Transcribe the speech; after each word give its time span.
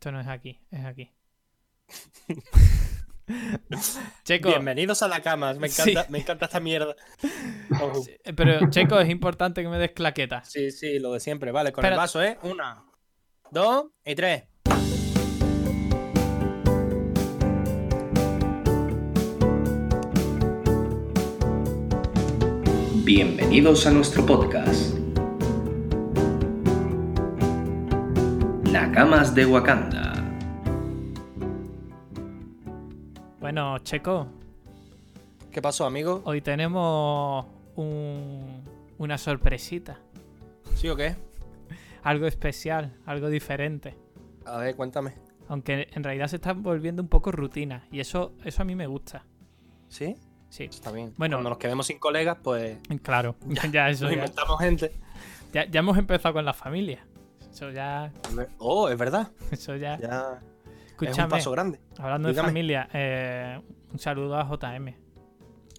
Esto 0.00 0.12
no 0.12 0.20
es 0.20 0.28
aquí, 0.28 0.58
es 0.70 0.82
aquí. 0.86 1.10
Checo. 4.24 4.48
Bienvenidos 4.48 5.02
a 5.02 5.08
la 5.08 5.20
cama. 5.20 5.52
Me 5.52 5.66
encanta, 5.66 6.04
Sí. 6.04 6.10
me 6.10 6.20
encanta 6.20 6.46
esta 6.46 6.58
mierda. 6.58 6.96
Oh, 7.82 7.92
Sí, 8.02 8.16
Pero, 8.34 8.70
Checo, 8.70 8.98
es 8.98 9.10
importante 9.10 9.60
que 9.62 9.68
me 9.68 9.76
des 9.76 9.90
claquetas. 9.90 10.50
Sí, 10.50 10.70
sí, 10.70 10.98
lo 11.00 11.12
de 11.12 11.20
siempre. 11.20 11.52
Vale, 11.52 11.70
con 11.72 11.84
el 11.84 11.94
vaso, 11.98 12.22
¿eh? 12.22 12.38
Una, 12.44 12.82
dos 13.50 13.88
y 14.02 14.14
tres. 14.14 14.44
Bienvenidos 23.04 23.86
a 23.86 23.90
nuestro 23.90 24.24
podcast. 24.24 24.99
Nakamas 28.80 29.34
de 29.34 29.44
Wakanda. 29.44 30.14
Bueno, 33.38 33.76
Checo, 33.80 34.26
¿Qué 35.52 35.60
pasó, 35.60 35.84
amigo? 35.84 36.22
hoy 36.24 36.40
tenemos 36.40 37.44
un- 37.76 38.62
una 38.96 39.18
sorpresita. 39.18 39.98
¿Sí 40.76 40.88
o 40.88 40.96
qué? 40.96 41.14
Algo 42.02 42.26
especial, 42.26 42.96
algo 43.04 43.28
diferente. 43.28 43.98
A 44.46 44.56
ver, 44.56 44.74
cuéntame. 44.76 45.12
Aunque 45.48 45.88
en 45.92 46.02
realidad 46.02 46.28
se 46.28 46.36
está 46.36 46.54
volviendo 46.54 47.02
un 47.02 47.08
poco 47.08 47.32
rutina. 47.32 47.84
Y 47.92 48.00
eso, 48.00 48.32
eso 48.46 48.62
a 48.62 48.64
mí 48.64 48.74
me 48.74 48.86
gusta. 48.86 49.26
¿Sí? 49.88 50.16
Sí, 50.48 50.64
Está 50.64 50.90
bien. 50.90 51.12
Bueno. 51.18 51.36
Cuando 51.36 51.50
nos 51.50 51.58
quedemos 51.58 51.86
sin 51.86 51.98
colegas, 51.98 52.38
pues 52.42 52.78
claro. 53.02 53.36
Ya, 53.72 53.90
eso 53.90 54.04
nos 54.06 54.12
ya, 54.14 54.20
inventamos 54.20 54.58
gente. 54.58 54.92
ya, 55.52 55.66
ya 55.66 55.80
hemos 55.80 55.98
empezado 55.98 56.32
con 56.32 56.46
la 56.46 56.54
familia. 56.54 57.04
Eso 57.50 57.70
ya. 57.70 58.12
Oh, 58.58 58.88
es 58.88 58.98
verdad. 58.98 59.30
Eso 59.50 59.76
ya. 59.76 59.98
Ya 59.98 60.40
es 61.00 61.18
un 61.18 61.28
paso 61.28 61.50
grande. 61.50 61.80
hablando 61.98 62.28
de 62.28 62.34
familia, 62.34 62.88
eh, 62.92 63.60
un 63.92 63.98
saludo 63.98 64.36
a 64.36 64.44
JM. 64.48 64.94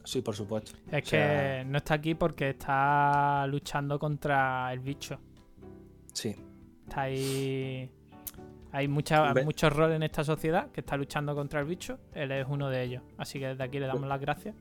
Sí, 0.04 0.22
por 0.22 0.36
supuesto. 0.36 0.72
Es 0.92 1.04
O 1.06 1.10
sea- 1.10 1.60
que 1.60 1.66
no 1.66 1.78
está 1.78 1.94
aquí 1.96 2.16
porque 2.16 2.50
está 2.50 3.46
luchando 3.48 4.00
contra 4.00 4.74
el 4.74 4.80
bicho. 4.80 5.20
Sí. 6.14 6.36
Está 6.88 7.02
ahí. 7.04 7.90
Hay 8.74 8.88
mucha, 8.88 9.34
muchos 9.44 9.72
roles 9.74 9.98
en 9.98 10.04
esta 10.04 10.24
sociedad 10.24 10.72
que 10.72 10.80
está 10.80 10.98
luchando 10.98 11.36
contra 11.36 11.60
el 11.60 11.68
bicho. 11.68 12.00
Él 12.14 12.32
es 12.32 12.46
uno 12.50 12.70
de 12.70 12.84
ellos. 12.84 13.04
Así 13.18 13.38
que 13.40 13.48
desde 13.50 13.64
aquí 13.64 13.80
le 13.80 13.86
damos 13.88 14.08
las 14.08 14.20
gracias. 14.20 14.56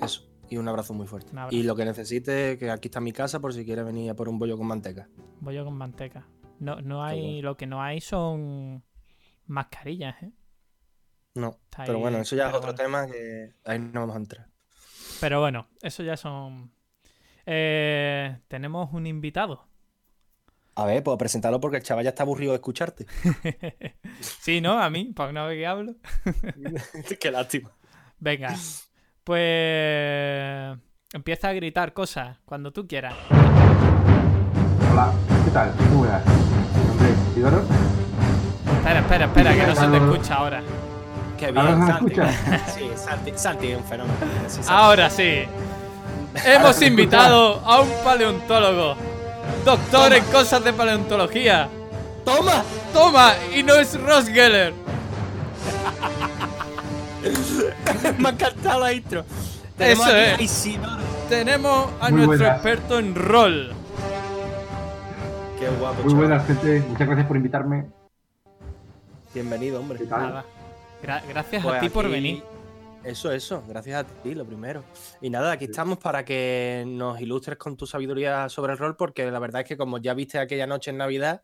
Eso. 0.00 0.31
Y 0.52 0.58
un 0.58 0.68
abrazo 0.68 0.92
muy 0.92 1.06
fuerte. 1.06 1.30
Abrazo. 1.30 1.56
Y 1.56 1.62
lo 1.62 1.74
que 1.74 1.86
necesite, 1.86 2.58
que 2.58 2.70
aquí 2.70 2.88
está 2.88 3.00
mi 3.00 3.14
casa 3.14 3.40
por 3.40 3.54
si 3.54 3.64
quiere 3.64 3.82
venir 3.82 4.10
a 4.10 4.14
por 4.14 4.28
un 4.28 4.38
bollo 4.38 4.58
con 4.58 4.66
manteca. 4.66 5.08
Bollo 5.40 5.64
con 5.64 5.74
manteca. 5.78 6.28
No, 6.58 6.78
no 6.82 7.02
hay. 7.02 7.22
bueno. 7.22 7.42
Lo 7.48 7.56
que 7.56 7.66
no 7.66 7.82
hay 7.82 8.02
son 8.02 8.84
mascarillas, 9.46 10.22
¿eh? 10.22 10.30
No. 11.36 11.58
Está 11.64 11.84
Pero 11.84 11.96
ahí, 11.96 12.02
bueno, 12.02 12.18
eso 12.18 12.36
ya 12.36 12.50
es 12.50 12.54
otro 12.54 12.74
tema 12.74 13.06
que 13.06 13.54
ahí 13.64 13.78
no 13.78 14.00
vamos 14.00 14.14
a 14.14 14.18
entrar. 14.18 14.48
Pero 15.22 15.40
bueno, 15.40 15.68
eso 15.80 16.02
ya 16.02 16.18
son. 16.18 16.70
Eh, 17.46 18.36
tenemos 18.48 18.92
un 18.92 19.06
invitado. 19.06 19.66
A 20.74 20.84
ver, 20.84 21.02
puedo 21.02 21.16
presentarlo 21.16 21.60
porque 21.60 21.78
el 21.78 21.82
chaval 21.82 22.04
ya 22.04 22.10
está 22.10 22.24
aburrido 22.24 22.52
de 22.52 22.56
escucharte. 22.56 23.06
sí, 24.20 24.60
¿no? 24.60 24.78
A 24.78 24.90
mí, 24.90 25.14
para 25.16 25.30
una 25.30 25.46
vez 25.46 25.56
que 25.56 25.66
hablo. 25.66 25.94
Qué 27.20 27.30
lástima. 27.30 27.72
Venga, 28.18 28.54
pues 29.24 30.78
empieza 31.12 31.48
a 31.48 31.52
gritar 31.52 31.92
cosas 31.92 32.38
cuando 32.44 32.72
tú 32.72 32.86
quieras. 32.86 33.14
Hola, 34.92 35.12
¿qué 35.44 35.50
tal? 35.50 35.74
Muy 35.90 35.98
buenas. 35.98 36.22
Mi 36.26 36.84
nombre 36.86 37.08
es 37.10 37.30
Isidoro. 37.30 37.62
Espera, 38.78 39.00
espera, 39.00 39.24
espera, 39.26 39.54
que 39.54 39.66
no 39.66 39.74
se 39.74 39.86
te 39.86 39.96
escucha 39.96 40.34
ahora. 40.34 40.62
Qué 41.38 41.46
¿Ahora 41.46 41.62
bien, 41.62 41.78
me 41.80 41.86
Santi. 41.86 42.12
escucha? 42.12 42.60
Sí, 42.74 42.90
Santi, 42.96 43.32
Santi 43.36 43.66
es 43.68 43.78
un 43.78 43.84
fenómeno. 43.84 44.14
Sí, 44.48 44.54
Santi. 44.62 44.68
Ahora 44.72 45.10
sí. 45.10 45.44
Hemos 46.44 46.82
invitado 46.82 47.60
a 47.64 47.80
un 47.80 47.90
paleontólogo. 48.04 48.96
Doctor 49.64 50.12
en 50.14 50.24
cosas 50.26 50.64
de 50.64 50.72
paleontología. 50.72 51.68
¡Toma! 52.24 52.62
Toma, 52.92 53.32
y 53.54 53.62
no 53.62 53.74
es 53.74 54.00
Ross 54.00 54.26
Geller. 54.28 54.72
Me 58.18 58.28
ha 58.28 58.32
encantado 58.32 58.80
la 58.80 58.92
intro. 58.92 59.24
Tenemos 59.76 60.06
Eso 60.06 60.16
es. 60.16 60.38
a 60.38 60.42
Isidoro. 60.42 61.02
Tenemos 61.28 61.90
a 62.00 62.10
Muy 62.10 62.26
nuestro 62.26 62.38
buenas. 62.48 62.54
experto 62.56 62.98
en 62.98 63.14
rol. 63.14 63.72
Qué 65.58 65.68
guapo, 65.68 66.02
Muy 66.02 66.12
chaval. 66.12 66.16
buenas, 66.28 66.46
gente. 66.46 66.80
Muchas 66.88 67.06
gracias 67.06 67.26
por 67.26 67.36
invitarme. 67.36 67.86
Bienvenido, 69.34 69.80
hombre. 69.80 69.98
¿Qué 69.98 70.06
tal? 70.06 70.20
Nada. 70.22 70.44
Gra- 71.02 71.22
gracias 71.28 71.62
Pues 71.62 71.76
a 71.76 71.80
ti 71.80 71.88
por 71.88 72.04
aquí- 72.06 72.12
venir. 72.14 72.42
Eso, 73.04 73.32
eso. 73.32 73.64
Gracias 73.66 74.00
a 74.00 74.04
ti, 74.04 74.34
lo 74.34 74.44
primero. 74.44 74.84
Y 75.20 75.28
nada, 75.30 75.52
aquí 75.52 75.64
estamos 75.64 75.98
para 75.98 76.24
que 76.24 76.84
nos 76.86 77.20
ilustres 77.20 77.58
con 77.58 77.76
tu 77.76 77.84
sabiduría 77.86 78.48
sobre 78.48 78.72
el 78.74 78.78
rol, 78.78 78.94
porque 78.96 79.28
la 79.30 79.38
verdad 79.40 79.62
es 79.62 79.68
que 79.68 79.76
como 79.76 79.98
ya 79.98 80.14
viste 80.14 80.38
aquella 80.38 80.68
noche 80.68 80.90
en 80.92 80.98
Navidad, 80.98 81.42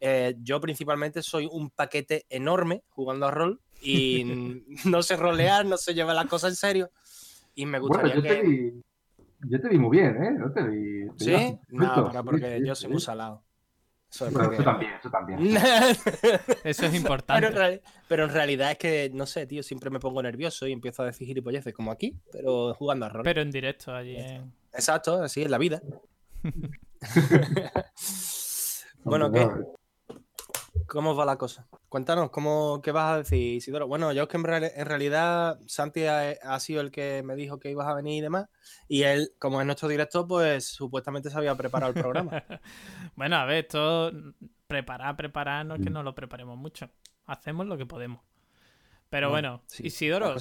eh, 0.00 0.34
yo 0.40 0.60
principalmente 0.62 1.22
soy 1.22 1.46
un 1.50 1.68
paquete 1.70 2.24
enorme 2.30 2.84
jugando 2.88 3.26
a 3.26 3.30
rol 3.30 3.60
y 3.84 4.64
no 4.84 5.02
sé 5.02 5.16
rolear, 5.16 5.64
no 5.66 5.76
sé 5.76 5.94
llevar 5.94 6.16
las 6.16 6.26
cosas 6.26 6.50
en 6.52 6.56
serio. 6.56 6.90
Y 7.54 7.66
me 7.66 7.78
Bueno, 7.78 8.02
gustaría 8.02 8.14
yo 8.16 8.22
te 8.22 8.42
vi. 8.42 8.82
Yo 9.46 9.60
te 9.60 9.68
vi 9.68 9.78
muy 9.78 9.98
bien, 9.98 10.22
¿eh? 10.22 10.30
No 10.32 10.50
te 10.52 10.62
vi. 10.62 11.08
te 11.18 11.24
¿Sí? 11.24 11.58
No, 11.68 12.08
pero 12.10 12.24
porque 12.24 12.58
sí, 12.60 12.66
yo 12.66 12.74
soy 12.74 12.88
sí. 12.88 12.92
muy 12.92 13.00
salado. 13.00 13.44
Eso 14.10 14.26
es 14.28 14.32
Bueno, 14.32 14.48
porque- 14.48 14.62
eso 14.62 14.70
también, 14.70 14.92
eso 14.98 15.10
también. 15.10 15.38
Eso 16.64 16.64
es 16.64 16.76
Pero 16.78 16.94
importante. 16.96 17.46
en, 17.48 17.52
real- 17.52 17.82
pero 18.08 18.24
en 18.24 18.30
realidad 18.30 18.70
es 18.70 18.78
que, 18.78 19.10
no 19.12 19.26
sé, 19.26 19.44
tío, 19.46 19.62
siempre 19.62 19.90
me 19.90 19.98
pongo 20.00 20.22
nervioso 20.22 20.66
y 20.68 20.72
empiezo 20.72 21.02
a 21.02 21.06
decir 21.06 21.26
gilipolleces 21.26 21.74
como 21.74 21.90
aquí, 21.90 22.16
pero 22.30 22.74
jugando 22.74 23.06
a 23.06 23.08
rol. 23.08 23.22
Pero 23.24 23.42
en 23.42 23.50
directo 23.50 23.92
allí 23.92 24.16
en... 24.16 24.52
Exacto, 24.72 25.22
así 25.22 25.42
es 25.42 25.50
la 25.50 25.58
vida. 25.58 25.82
bueno, 29.04 29.30
¿qué? 29.32 29.48
¿Cómo 30.86 31.14
va 31.14 31.24
la 31.24 31.36
cosa? 31.36 31.66
Cuéntanos, 31.88 32.30
¿cómo, 32.30 32.80
¿qué 32.82 32.90
vas 32.92 33.12
a 33.12 33.16
decir, 33.18 33.54
Isidoro? 33.56 33.86
Bueno, 33.86 34.12
yo 34.12 34.24
es 34.24 34.28
que 34.28 34.36
en, 34.36 34.44
real- 34.44 34.70
en 34.74 34.86
realidad 34.86 35.58
Santi 35.66 36.04
ha, 36.04 36.30
ha 36.42 36.60
sido 36.60 36.80
el 36.80 36.90
que 36.90 37.22
me 37.24 37.36
dijo 37.36 37.58
que 37.58 37.70
ibas 37.70 37.86
a 37.88 37.94
venir 37.94 38.18
y 38.18 38.20
demás, 38.20 38.48
y 38.88 39.02
él, 39.02 39.30
como 39.38 39.60
es 39.60 39.66
nuestro 39.66 39.88
director, 39.88 40.26
pues 40.26 40.66
supuestamente 40.66 41.30
se 41.30 41.38
había 41.38 41.54
preparado 41.54 41.92
el 41.94 42.00
programa. 42.00 42.42
bueno, 43.16 43.36
a 43.36 43.44
ver, 43.44 43.64
esto 43.64 44.10
preparar, 44.66 45.16
preparar, 45.16 45.64
no 45.64 45.76
es 45.76 45.82
que 45.82 45.90
no 45.90 46.02
lo 46.02 46.14
preparemos 46.14 46.58
mucho. 46.58 46.90
Hacemos 47.26 47.66
lo 47.66 47.76
que 47.78 47.86
podemos. 47.86 48.20
Pero 49.10 49.30
Bueno, 49.30 49.50
bueno, 49.58 49.64
sí, 49.68 49.86
Isidoro, 49.86 50.34
mm, 50.34 50.36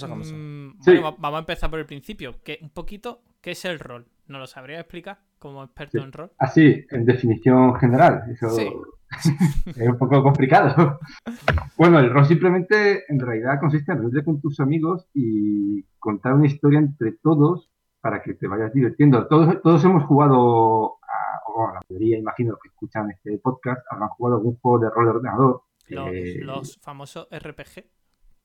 Sí. 0.82 0.92
bueno, 0.92 1.02
va- 1.04 1.16
vamos 1.20 1.38
a 1.38 1.40
empezar 1.40 1.70
por 1.70 1.80
el 1.80 1.86
principio. 1.86 2.42
Que, 2.44 2.58
un 2.62 2.72
poquito, 2.72 3.22
¿qué 3.40 3.52
es 3.52 3.64
el 3.66 3.80
rol? 3.80 4.08
¿Nos 4.28 4.40
lo 4.40 4.48
sabría 4.48 4.80
explicar 4.80 5.20
como 5.38 5.64
experto 5.64 6.00
Sí. 6.00 6.04
en 6.04 6.12
rol? 6.12 6.32
Así, 6.40 6.86
en 6.90 7.06
definición 7.06 7.76
general. 7.76 8.24
Eso 8.32 8.50
Sí. 8.50 8.68
es 9.66 9.88
un 9.88 9.98
poco 9.98 10.22
complicado. 10.24 11.00
Bueno, 11.76 12.00
el 12.00 12.12
rol 12.12 12.26
simplemente 12.26 13.04
en 13.12 13.20
realidad 13.20 13.60
consiste 13.60 13.92
en 13.92 13.98
reunirte 13.98 14.24
con 14.24 14.40
tus 14.40 14.60
amigos 14.60 15.08
y 15.14 15.84
contar 15.98 16.34
una 16.36 16.46
historia 16.46 16.78
entre 16.80 17.14
todos 17.14 17.72
para 18.00 18.22
que 18.22 18.36
te 18.36 18.48
vayas 18.48 18.72
divirtiendo. 18.74 19.28
Todos, 19.28 19.60
todos 19.64 19.84
hemos 19.84 20.04
jugado, 20.04 20.98
a, 21.02 21.42
o 21.48 21.68
la 21.74 21.80
mayoría, 21.90 22.20
imagino, 22.20 22.56
que 22.62 22.70
escuchan 22.70 23.10
este 23.10 23.38
podcast, 23.40 23.82
habrán 23.90 24.10
jugado 24.10 24.38
algún 24.38 24.56
juego 24.60 24.80
de 24.86 24.90
rol 24.92 25.06
de 25.06 25.12
ordenador. 25.12 25.64
Los, 25.88 26.08
Eh, 26.14 26.40
los 26.42 26.78
famosos 26.80 27.28
RPG. 27.32 27.86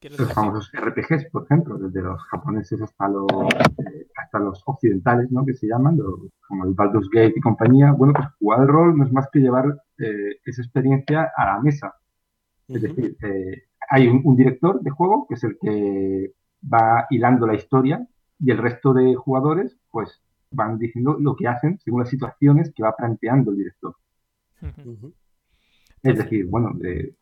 ¿Quieres 0.00 0.18
los 0.18 0.28
decir? 0.28 0.34
famosos 0.34 0.70
RPGs, 0.72 1.26
por 1.30 1.44
ejemplo, 1.44 1.76
desde 1.76 2.00
los 2.02 2.22
japoneses 2.24 2.80
hasta 2.80 3.08
los, 3.08 3.26
eh, 3.30 4.06
hasta 4.28 4.38
los 4.38 4.62
occidentales, 4.66 5.30
¿no? 5.30 5.44
Que 5.44 5.54
se 5.54 5.66
llaman, 5.66 5.96
los- 5.96 6.30
como 6.46 6.64
el 6.66 6.74
Baldur's 6.74 7.08
Gate 7.10 7.34
y 7.36 7.40
compañía. 7.40 7.92
Bueno, 7.92 8.12
pues 8.14 8.28
jugar 8.38 8.60
al 8.60 8.68
rol 8.68 8.96
no 8.96 9.04
es 9.04 9.12
más 9.12 9.28
que 9.32 9.40
llevar 9.40 9.66
eh, 9.98 10.36
esa 10.44 10.62
experiencia 10.62 11.32
a 11.36 11.46
la 11.46 11.60
mesa. 11.60 11.94
Es 12.68 12.82
decir, 12.82 13.16
eh, 13.22 13.62
hay 13.90 14.06
un, 14.08 14.20
un 14.24 14.36
director 14.36 14.80
de 14.82 14.90
juego 14.90 15.26
que 15.26 15.34
es 15.34 15.44
el 15.44 15.56
que 15.60 16.32
va 16.62 17.06
hilando 17.10 17.46
la 17.46 17.54
historia 17.54 18.06
y 18.38 18.50
el 18.50 18.58
resto 18.58 18.92
de 18.92 19.14
jugadores, 19.14 19.76
pues, 19.90 20.20
van 20.50 20.78
diciendo 20.78 21.16
lo 21.18 21.34
que 21.36 21.48
hacen 21.48 21.78
según 21.78 22.00
las 22.00 22.10
situaciones 22.10 22.72
que 22.74 22.82
va 22.82 22.94
planteando 22.96 23.50
el 23.50 23.56
director. 23.58 23.94
Es 26.02 26.16
decir, 26.18 26.46
bueno, 26.46 26.70
de, 26.74 26.92
sí, 27.02 27.16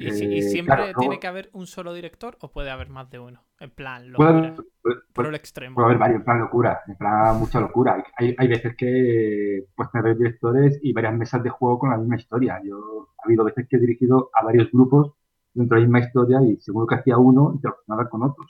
¿Y, 0.00 0.08
y 0.38 0.38
eh, 0.38 0.42
siempre 0.42 0.76
claro, 0.76 0.98
tiene 0.98 1.20
que 1.20 1.26
haber 1.28 1.50
un 1.52 1.66
solo 1.66 1.92
director 1.92 2.36
o 2.40 2.50
puede 2.50 2.70
haber 2.70 2.88
más 2.88 3.10
de 3.10 3.18
uno? 3.18 3.44
En 3.60 3.70
plan, 3.70 4.10
puede 4.14 4.32
locura. 4.32 4.54
puede- 4.82 4.96
Por 5.12 5.26
el 5.26 5.34
extremo. 5.34 5.74
Puede 5.74 5.86
haber 5.86 5.98
varios, 5.98 6.18
en 6.20 6.24
plan 6.24 6.40
locura, 6.40 6.80
en 6.88 6.96
plan 6.96 7.38
mucha 7.38 7.60
locura. 7.60 8.02
Hay, 8.16 8.34
hay 8.38 8.48
veces 8.48 8.74
que 8.76 9.64
pues 9.76 9.90
tener 9.92 10.16
directores 10.16 10.78
y 10.82 10.92
varias 10.92 11.14
mesas 11.14 11.42
de 11.42 11.50
juego 11.50 11.78
con 11.78 11.90
la 11.90 11.96
misma 11.98 12.16
historia. 12.16 12.60
Yo 12.64 13.08
ha 13.18 13.26
habido 13.26 13.44
veces 13.44 13.66
que 13.68 13.76
he 13.76 13.80
dirigido 13.80 14.30
a 14.34 14.44
varios 14.44 14.70
grupos 14.72 15.12
dentro 15.54 15.76
de 15.76 15.82
la 15.82 15.86
misma 15.88 16.00
historia 16.06 16.42
y 16.42 16.56
según 16.60 16.82
lo 16.82 16.86
que 16.88 16.96
hacía 16.96 17.18
uno, 17.18 17.52
interaccionaba 17.54 18.08
con 18.08 18.22
otros. 18.24 18.48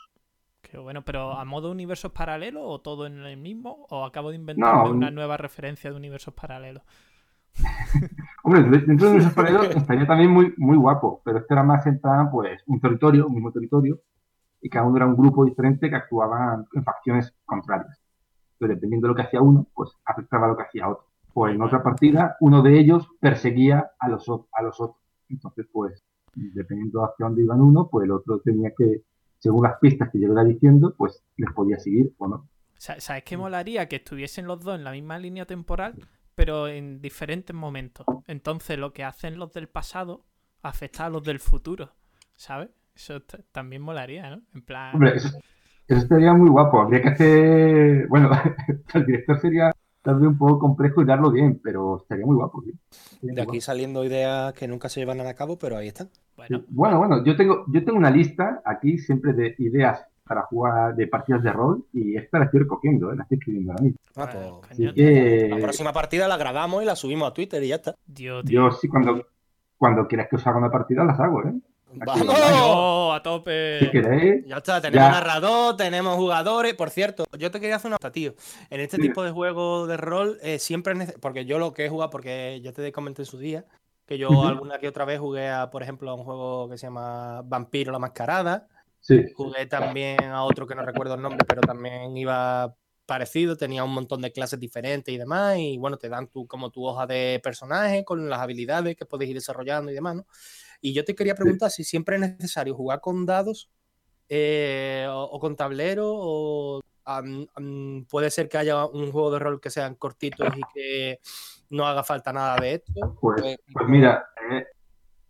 Qué 0.63 0.79
bueno, 0.79 1.05
pero 1.05 1.33
¿a 1.33 1.45
modo 1.45 1.71
universos 1.71 2.13
paralelos 2.13 2.63
o 2.67 2.81
todo 2.81 3.07
en 3.07 3.19
el 3.25 3.37
mismo? 3.37 3.87
¿O 3.91 4.05
acabo 4.05 4.31
de 4.31 4.37
inventarme 4.37 4.89
No, 4.89 4.91
una 4.91 5.09
un- 5.09 5.15
nueva 5.15 5.37
referencia 5.37 5.91
de 5.91 5.97
universos 5.97 6.35
paralelos? 6.35 6.83
Hombre, 8.43 8.63
de- 8.65 8.79
dentro 8.87 9.07
de 9.09 9.13
nuestros 9.15 9.35
paralelos 9.35 9.67
estaría 9.77 10.07
también 10.07 10.31
muy, 10.31 10.55
muy 10.57 10.77
guapo, 10.77 11.21
pero 11.25 11.39
esto 11.39 11.55
era 11.55 11.63
más 11.63 11.87
en 11.87 12.01
plan, 12.01 12.31
pues, 12.31 12.63
un 12.67 12.81
territorio, 12.81 13.27
un 13.27 13.35
mismo 13.35 13.53
territorio, 13.53 14.01
y 14.63 14.69
cada 14.69 14.87
uno 14.87 14.97
era 14.97 15.07
un 15.07 15.17
grupo 15.17 15.45
diferente 15.45 15.89
que 15.89 15.97
actuaban 15.97 16.67
en 16.75 16.85
facciones 16.85 17.35
contrarias. 17.45 17.99
Entonces, 18.55 18.77
dependiendo 18.77 19.07
de 19.07 19.13
lo 19.13 19.17
que 19.17 19.23
hacía 19.23 19.41
uno, 19.41 19.67
pues 19.75 19.91
afectaba 20.05 20.49
lo 20.49 20.57
que 20.57 20.65
hacía 20.65 20.89
otro. 20.89 21.07
O 21.35 21.49
en 21.49 21.63
otra 21.63 21.83
partida, 21.83 22.37
uno 22.41 22.61
de 22.63 22.79
ellos 22.79 23.09
perseguía 23.21 23.91
a 23.99 24.09
los, 24.09 24.27
a 24.29 24.63
los 24.63 24.81
otros. 24.81 24.99
Entonces, 25.29 25.67
pues, 25.73 26.03
dependiendo 26.35 27.05
hacia 27.05 27.27
dónde 27.27 27.43
iban 27.43 27.61
uno, 27.61 27.89
pues 27.91 28.05
el 28.05 28.11
otro 28.13 28.41
tenía 28.41 28.71
que, 28.77 29.03
según 29.39 29.63
las 29.63 29.79
pistas 29.79 30.11
que 30.11 30.21
yo 30.21 30.27
le 30.29 30.33
iba 30.35 30.45
diciendo, 30.45 30.95
pues 30.97 31.23
les 31.37 31.51
podía 31.55 31.79
seguir 31.79 32.13
o 32.19 32.29
no. 32.29 32.49
Sa- 32.77 33.01
¿Sabes 33.01 33.23
qué 33.25 33.37
molaría? 33.37 33.87
Que 33.89 33.97
estuviesen 33.97 34.47
los 34.47 34.61
dos 34.63 34.77
en 34.77 34.85
la 34.85 34.93
misma 34.93 35.19
línea 35.19 35.47
temporal, 35.47 35.95
pero 36.41 36.69
en 36.69 37.03
diferentes 37.03 37.55
momentos. 37.55 38.07
Entonces 38.27 38.79
lo 38.79 38.95
que 38.95 39.05
hacen 39.05 39.39
los 39.39 39.53
del 39.53 39.69
pasado 39.69 40.25
afecta 40.63 41.05
a 41.05 41.11
los 41.11 41.23
del 41.23 41.39
futuro, 41.39 41.91
¿sabes? 42.35 42.71
Eso 42.95 43.21
también 43.53 43.83
molaría, 43.83 44.31
¿no? 44.31 44.41
En 44.55 44.63
plan... 44.63 44.95
Hombre, 44.95 45.17
eso, 45.17 45.29
eso 45.87 46.01
estaría 46.01 46.33
muy 46.33 46.49
guapo. 46.49 46.81
Habría 46.81 47.03
que 47.03 47.09
hacer. 47.11 48.09
Bueno, 48.09 48.31
el 48.95 49.05
director 49.05 49.39
sería 49.39 49.71
tal 50.01 50.15
vez 50.15 50.29
un 50.29 50.39
poco 50.39 50.61
complejo 50.61 51.03
y 51.03 51.05
darlo 51.05 51.31
bien, 51.31 51.61
pero 51.63 51.99
estaría 52.01 52.25
muy 52.25 52.37
guapo. 52.37 52.63
sí. 52.63 52.73
Estaría 52.91 53.35
De 53.35 53.43
muy 53.43 53.57
aquí 53.57 53.61
saliendo 53.61 54.03
ideas 54.03 54.55
que 54.55 54.67
nunca 54.67 54.89
se 54.89 55.01
llevan 55.01 55.21
a 55.21 55.35
cabo, 55.35 55.59
pero 55.59 55.77
ahí 55.77 55.89
están. 55.89 56.09
Bueno. 56.39 56.65
Bueno, 56.69 56.99
bueno, 57.01 57.23
yo 57.23 57.37
tengo, 57.37 57.67
yo 57.69 57.85
tengo 57.85 57.99
una 57.99 58.11
lista 58.11 58.63
aquí 58.65 58.97
siempre 58.97 59.35
de 59.35 59.55
ideas 59.59 60.07
para 60.31 60.43
jugar 60.43 60.95
de 60.95 61.09
partidas 61.09 61.43
de 61.43 61.51
rol 61.53 61.85
y 61.93 62.17
esta 62.17 62.39
la 62.39 62.45
estoy 62.45 62.61
recogiendo, 62.61 63.11
¿eh? 63.13 63.17
la 63.17 63.25
estoy 63.25 63.39
escribiendo 63.39 63.73
ahora 63.73 63.83
mismo. 63.83 63.99
Ah, 64.15 64.29
pues, 64.31 64.71
Así 64.71 64.83
coño, 64.85 64.95
que 64.95 65.49
La 65.51 65.57
próxima 65.59 65.93
partida 65.93 66.29
la 66.29 66.37
grabamos 66.37 66.85
y 66.85 66.87
la 66.87 66.95
subimos 66.95 67.29
a 67.29 67.35
Twitter 67.35 67.61
y 67.65 67.67
ya 67.67 67.75
está. 67.75 67.97
Dios, 68.07 68.45
tío. 68.45 68.71
yo 68.71 68.77
sí, 68.77 68.87
cuando, 68.87 69.27
cuando 69.77 70.07
quieras 70.07 70.29
que 70.31 70.37
os 70.37 70.47
haga 70.47 70.59
una 70.59 70.71
partida, 70.71 71.03
las 71.03 71.19
hago, 71.19 71.43
¿eh? 71.43 71.53
Aquí, 72.01 72.01
¡Vamos! 72.07 72.37
¡Oh, 72.63 73.13
a 73.13 73.17
Si 73.19 73.23
tope! 73.25 73.91
queréis, 73.91 74.47
Ya 74.47 74.59
está, 74.59 74.81
tenemos 74.81 75.05
Ya. 75.09 75.11
narrador, 75.11 75.77
tenemos 75.77 76.15
jugadores. 76.15 76.75
Por 76.75 76.91
cierto, 76.91 77.25
yo 77.37 77.51
te 77.51 77.59
quería 77.59 77.75
hacer 77.75 77.89
una 77.89 77.97
pregunta, 77.99 78.13
tío. 78.15 78.35
En 78.71 78.79
este 78.81 78.99
Sí. 78.99 79.03
tipo 79.03 79.25
de 79.25 79.33
juegos 79.33 79.89
de 79.89 79.97
rol, 79.97 80.39
eh, 80.43 80.61
siempre 80.61 80.93
es 81.03 81.15
Porque 81.21 81.45
yo 81.45 81.59
lo 81.59 81.73
que 81.75 81.87
he 81.87 81.89
jugado, 81.89 82.11
porque 82.11 82.61
ya 82.63 82.71
te 82.73 82.93
comenté 82.93 83.23
en 83.23 83.27
su 83.27 83.37
día, 83.39 83.65
que 84.07 84.17
yo 84.17 84.45
alguna 84.47 84.79
que 84.79 84.87
otra 84.87 85.05
vez 85.05 85.19
jugué, 85.19 85.49
a, 85.51 85.71
por 85.73 85.83
ejemplo, 85.83 86.09
a 86.11 86.15
un 86.15 86.23
juego 86.23 86.69
que 86.71 86.79
se 86.79 86.87
llama 86.87 87.43
Vampiro 87.43 87.91
la 87.91 87.99
Mascarada. 87.99 88.69
Sí. 89.01 89.27
Jugué 89.35 89.67
también 89.67 90.23
a 90.25 90.45
otro 90.45 90.67
que 90.67 90.75
no 90.75 90.85
recuerdo 90.85 91.15
el 91.15 91.23
nombre, 91.23 91.45
pero 91.47 91.61
también 91.61 92.17
iba 92.17 92.75
parecido, 93.07 93.57
tenía 93.57 93.83
un 93.83 93.93
montón 93.93 94.23
de 94.23 94.31
clases 94.31 94.61
diferentes 94.61 95.13
y 95.13 95.19
demás, 95.19 95.59
y 95.59 95.79
bueno, 95.79 95.97
te 95.97 96.09
dan 96.09 96.29
tu, 96.29 96.47
como 96.47 96.71
tu 96.71 96.85
hoja 96.85 97.07
de 97.07 97.41
personaje 97.43 98.05
con 98.05 98.29
las 98.29 98.41
habilidades 98.41 98.95
que 98.97 99.07
puedes 99.07 99.29
ir 99.29 99.35
desarrollando 99.35 99.91
y 99.91 99.95
demás, 99.95 100.15
¿no? 100.17 100.27
Y 100.81 100.93
yo 100.93 101.05
te 101.05 101.15
quería 101.15 101.35
preguntar 101.35 101.71
si 101.71 101.83
siempre 101.83 102.17
es 102.17 102.21
necesario 102.23 102.75
jugar 102.75 103.01
con 103.01 103.27
dados 103.27 103.71
eh, 104.29 105.07
o, 105.11 105.25
o 105.25 105.41
con 105.41 105.57
tablero, 105.57 106.09
o 106.09 106.81
puede 108.09 108.31
ser 108.31 108.49
que 108.49 108.59
haya 108.59 108.87
un 108.87 109.11
juego 109.11 109.33
de 109.33 109.39
rol 109.39 109.61
que 109.61 109.71
sean 109.71 109.95
cortitos 109.95 110.49
y 110.57 110.61
que 110.73 111.21
no 111.71 111.87
haga 111.87 112.03
falta 112.03 112.33
nada 112.33 112.57
de 112.57 112.75
esto. 112.75 113.17
Pues, 113.21 113.43
Eh, 113.43 113.59
pues 113.73 113.89
mira, 113.89 114.25
eh, 114.51 114.67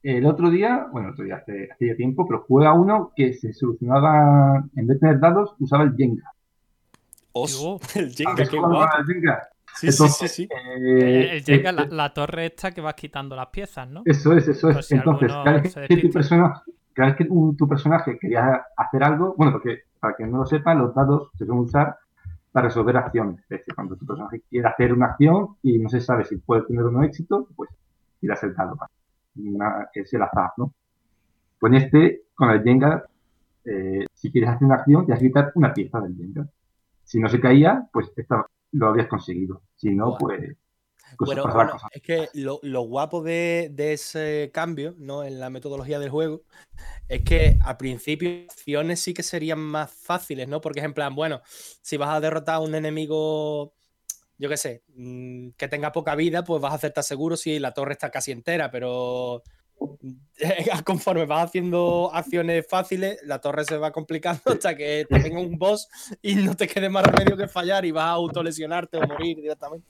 el 0.03 0.27
otro 0.27 0.51
día, 0.51 0.87
bueno, 0.93 1.09
el 1.09 1.13
otro 1.15 1.25
día 1.25 1.37
hace, 1.37 1.69
hace 1.73 1.87
ya 1.89 1.97
tiempo, 1.97 2.27
pero 2.27 2.45
juega 2.47 2.73
uno 2.75 3.13
que 3.15 3.35
se 3.35 3.53
solucionaba, 3.53 4.65
en 4.77 4.87
vez 4.87 4.97
de 4.97 5.01
tener 5.01 5.21
dados, 5.21 5.55
usaba 5.59 5.85
el 5.85 5.95
Jenga. 5.97 6.25
os, 7.33 7.53
Digo, 7.59 7.81
el 7.97 8.11
Jenga, 8.15 8.31
¿Habéis 8.33 8.51
qué 8.51 8.59
guapo. 8.59 8.97
al 8.97 9.07
Jenga? 9.07 9.43
Sí, 9.77 9.87
Entonces, 9.87 10.17
sí, 10.17 10.29
sí, 10.29 10.35
sí. 10.35 10.49
eh, 10.51 11.21
El, 11.23 11.31
el 11.31 11.43
Jenga, 11.45 11.71
eh, 11.71 11.73
la, 11.73 11.85
la 11.87 12.13
torre 12.15 12.47
esta 12.47 12.73
que 12.73 12.81
vas 12.81 12.95
quitando 12.95 13.37
las 13.37 13.47
piezas, 13.49 13.89
¿no? 13.89 14.03
Eso 14.05 14.33
es, 14.33 14.49
eso 14.49 14.71
es. 14.71 14.85
si 14.87 14.95
Entonces, 14.95 15.33
cada 15.33 15.59
vez 15.61 15.75
que 15.89 15.97
tu 15.99 16.11
personaje, 16.11 16.61
cada 16.93 17.09
vez 17.09 17.17
que 17.17 17.27
un- 17.31 17.57
tu 17.57 17.69
personaje 17.69 18.19
quería 18.19 18.65
hacer 18.77 19.03
algo, 19.05 19.35
bueno, 19.37 19.53
porque 19.53 19.83
para 20.01 20.17
que 20.17 20.27
no 20.27 20.39
lo 20.39 20.47
sepa, 20.47 20.75
los 20.75 20.95
dados 20.95 21.31
se 21.33 21.45
suelen 21.47 21.59
usar 21.65 21.97
para 22.53 22.67
resolver 22.67 22.97
acciones. 22.97 23.41
Es 23.43 23.49
decir, 23.61 23.75
cuando 23.75 23.97
tu 23.97 24.05
personaje 24.05 24.43
quiere 24.51 24.67
hacer 24.67 24.93
una 24.93 25.07
acción 25.07 25.57
y 25.63 25.79
no 25.79 25.89
se 25.89 26.01
sabe 26.01 26.25
si 26.25 26.37
puede 26.39 26.63
tener 26.63 26.83
o 26.85 26.91
no 26.91 27.05
éxito, 27.05 27.47
pues 27.55 27.71
tiras 28.21 28.43
el 28.43 28.55
dado. 28.55 28.77
Una- 29.47 29.89
es 29.95 30.13
el 30.13 30.23
azar, 30.23 30.51
¿no? 30.57 30.75
En 31.63 31.75
este, 31.75 32.23
con 32.35 32.51
el 32.51 32.63
Jenga, 32.63 33.05
eh, 33.65 34.07
si 34.15 34.31
quieres 34.33 34.51
hacer 34.51 34.65
una 34.67 34.77
acción, 34.77 35.05
tienes 35.05 35.21
que 35.23 35.29
quitar 35.29 35.53
una 35.55 35.75
pieza 35.75 36.01
del 36.01 36.17
Jenga. 36.17 36.49
Si 37.05 37.19
no 37.21 37.29
se 37.29 37.41
caía, 37.41 37.89
pues 37.93 38.11
esta- 38.17 38.47
lo 38.73 38.89
habías 38.89 39.09
conseguido. 39.09 39.63
Si 39.77 39.91
no, 39.95 40.17
pues, 40.19 40.57
Bueno, 41.19 41.45
es 41.93 42.03
que 42.03 42.29
lo, 42.35 42.61
lo 42.63 42.83
guapo 42.83 43.23
de, 43.23 43.69
de 43.73 43.95
ese 43.95 44.51
cambio 44.55 44.95
¿no? 44.99 45.25
en 45.25 45.41
la 45.41 45.51
metodología 45.51 45.99
del 45.99 46.11
juego 46.11 46.43
es 47.09 47.23
que 47.23 47.59
al 47.65 47.77
principio 47.77 48.31
acciones 48.49 49.01
sí 49.01 49.13
que 49.13 49.23
serían 49.23 49.59
más 49.59 49.91
fáciles, 49.91 50.49
¿no? 50.49 50.61
Porque 50.61 50.81
es 50.81 50.87
en 50.87 50.95
plan, 50.95 51.15
bueno, 51.15 51.41
si 51.83 51.97
vas 51.97 52.11
a 52.11 52.21
derrotar 52.21 52.57
a 52.57 52.61
un 52.61 52.75
enemigo, 52.75 53.75
yo 54.41 54.49
qué 54.49 54.57
sé, 54.57 54.83
mm, 54.97 55.51
que 55.51 55.69
tenga 55.69 55.93
poca 55.93 56.15
vida, 56.15 56.43
pues 56.43 56.63
vas 56.63 56.73
a 56.73 56.77
hacerte 56.77 57.03
seguro 57.03 57.37
si 57.37 57.59
la 57.59 57.75
torre 57.75 57.93
está 57.93 58.11
casi 58.11 58.33
entera, 58.33 58.71
pero 58.71 59.43
conforme 60.87 61.27
vas 61.27 61.45
haciendo 61.45 62.11
acciones 62.11 62.67
fáciles, 62.67 63.21
la 63.25 63.39
torre 63.39 63.67
se 63.67 63.77
va 63.77 63.93
complicando 63.93 64.41
hasta 64.47 64.75
que 64.75 65.07
te 65.07 65.19
venga 65.19 65.39
un 65.39 65.59
boss 65.59 65.89
y 66.23 66.37
no 66.37 66.57
te 66.57 66.67
quede 66.67 66.89
más 66.89 67.05
remedio 67.05 67.37
que 67.37 67.49
fallar 67.49 67.85
y 67.85 67.91
vas 67.91 68.07
a 68.07 68.13
autolesionarte 68.13 68.97
o 68.97 69.07
morir 69.07 69.37
directamente. 69.37 69.87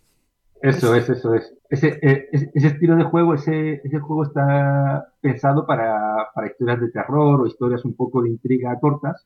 Eso 0.61 0.97
es, 0.97 1.09
eso 1.09 1.33
es. 1.33 1.55
Ese, 1.71 2.01
eh, 2.03 2.29
ese, 2.33 2.51
ese 2.53 2.67
estilo 2.67 2.97
de 2.97 3.05
juego, 3.05 3.35
ese, 3.35 3.81
ese 3.85 4.01
juego 4.01 4.25
está 4.25 5.15
pensado 5.21 5.65
para, 5.65 6.29
para 6.35 6.49
historias 6.49 6.81
de 6.81 6.91
terror 6.91 7.41
o 7.41 7.47
historias 7.47 7.85
un 7.85 7.95
poco 7.95 8.21
de 8.21 8.31
intriga 8.31 8.77
cortas, 8.81 9.25